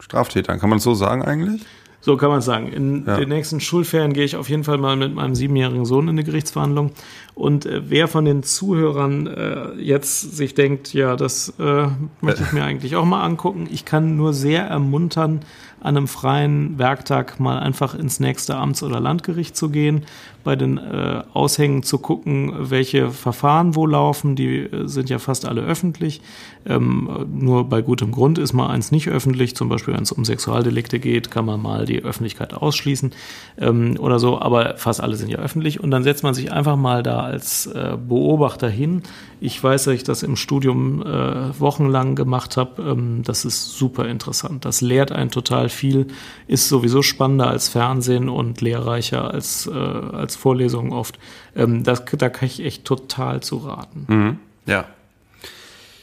[0.00, 0.60] Straftätern.
[0.60, 1.64] Kann man es so sagen eigentlich?
[2.00, 2.68] So kann man es sagen.
[2.68, 3.16] In ja.
[3.16, 6.24] den nächsten Schulferien gehe ich auf jeden Fall mal mit meinem siebenjährigen Sohn in eine
[6.24, 6.92] Gerichtsverhandlung.
[7.34, 11.88] Und äh, wer von den Zuhörern äh, jetzt sich denkt, ja, das äh,
[12.20, 15.40] möchte ich mir eigentlich auch mal angucken, ich kann nur sehr ermuntern,
[15.80, 20.06] an einem freien Werktag mal einfach ins nächste Amts- oder Landgericht zu gehen,
[20.48, 24.34] bei den äh, Aushängen zu gucken, welche Verfahren wo laufen.
[24.34, 26.22] Die äh, sind ja fast alle öffentlich.
[26.64, 29.54] Ähm, nur bei gutem Grund ist mal eins nicht öffentlich.
[29.54, 33.12] Zum Beispiel, wenn es um Sexualdelikte geht, kann man mal die Öffentlichkeit ausschließen
[33.58, 34.40] ähm, oder so.
[34.40, 35.80] Aber fast alle sind ja öffentlich.
[35.80, 39.02] Und dann setzt man sich einfach mal da als äh, Beobachter hin.
[39.40, 42.82] Ich weiß, dass ich das im Studium äh, wochenlang gemacht habe.
[42.82, 44.64] Ähm, das ist super interessant.
[44.64, 46.06] Das lehrt einen total viel,
[46.46, 51.18] ist sowieso spannender als Fernsehen und lehrreicher als, äh, als Vorlesungen oft.
[51.54, 54.06] Ähm, das, da kann ich echt total zu raten.
[54.08, 54.38] Mhm.
[54.66, 54.86] Ja.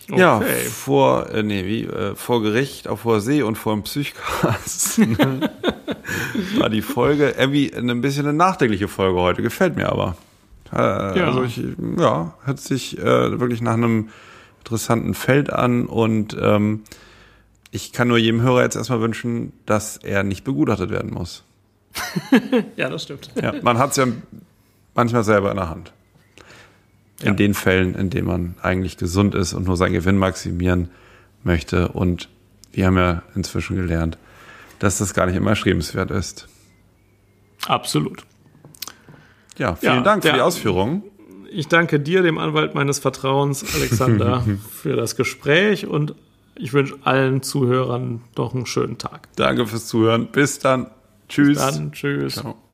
[0.07, 0.19] Okay.
[0.19, 4.99] Ja, vor, äh, nee, wie, äh, vor Gericht, auch vor See und vor dem Psychcast
[6.59, 9.41] war die Folge irgendwie ein bisschen eine nachdenkliche Folge heute.
[9.41, 10.15] Gefällt mir aber.
[10.71, 11.25] Äh, ja.
[11.25, 11.59] Also ich,
[11.97, 14.09] ja, hört sich äh, wirklich nach einem
[14.59, 16.83] interessanten Feld an und ähm,
[17.71, 21.44] ich kann nur jedem Hörer jetzt erstmal wünschen, dass er nicht begutachtet werden muss.
[22.75, 23.29] ja, das stimmt.
[23.41, 24.07] Ja, man hat es ja
[24.93, 25.93] manchmal selber in der Hand.
[27.21, 27.33] In ja.
[27.33, 30.89] den Fällen, in denen man eigentlich gesund ist und nur seinen Gewinn maximieren
[31.43, 31.89] möchte.
[31.89, 32.29] Und
[32.73, 34.17] wir haben ja inzwischen gelernt,
[34.79, 36.47] dass das gar nicht immer schrebenswert ist.
[37.67, 38.25] Absolut.
[39.57, 41.03] Ja, vielen ja, Dank für die Ausführungen.
[41.49, 46.15] Ich danke dir, dem Anwalt meines Vertrauens, Alexander, für das Gespräch und
[46.55, 49.29] ich wünsche allen Zuhörern noch einen schönen Tag.
[49.35, 50.27] Danke fürs Zuhören.
[50.27, 50.87] Bis dann.
[51.27, 51.47] Tschüss.
[51.47, 51.91] Bis dann.
[51.91, 52.33] Tschüss.
[52.35, 52.55] Ciao.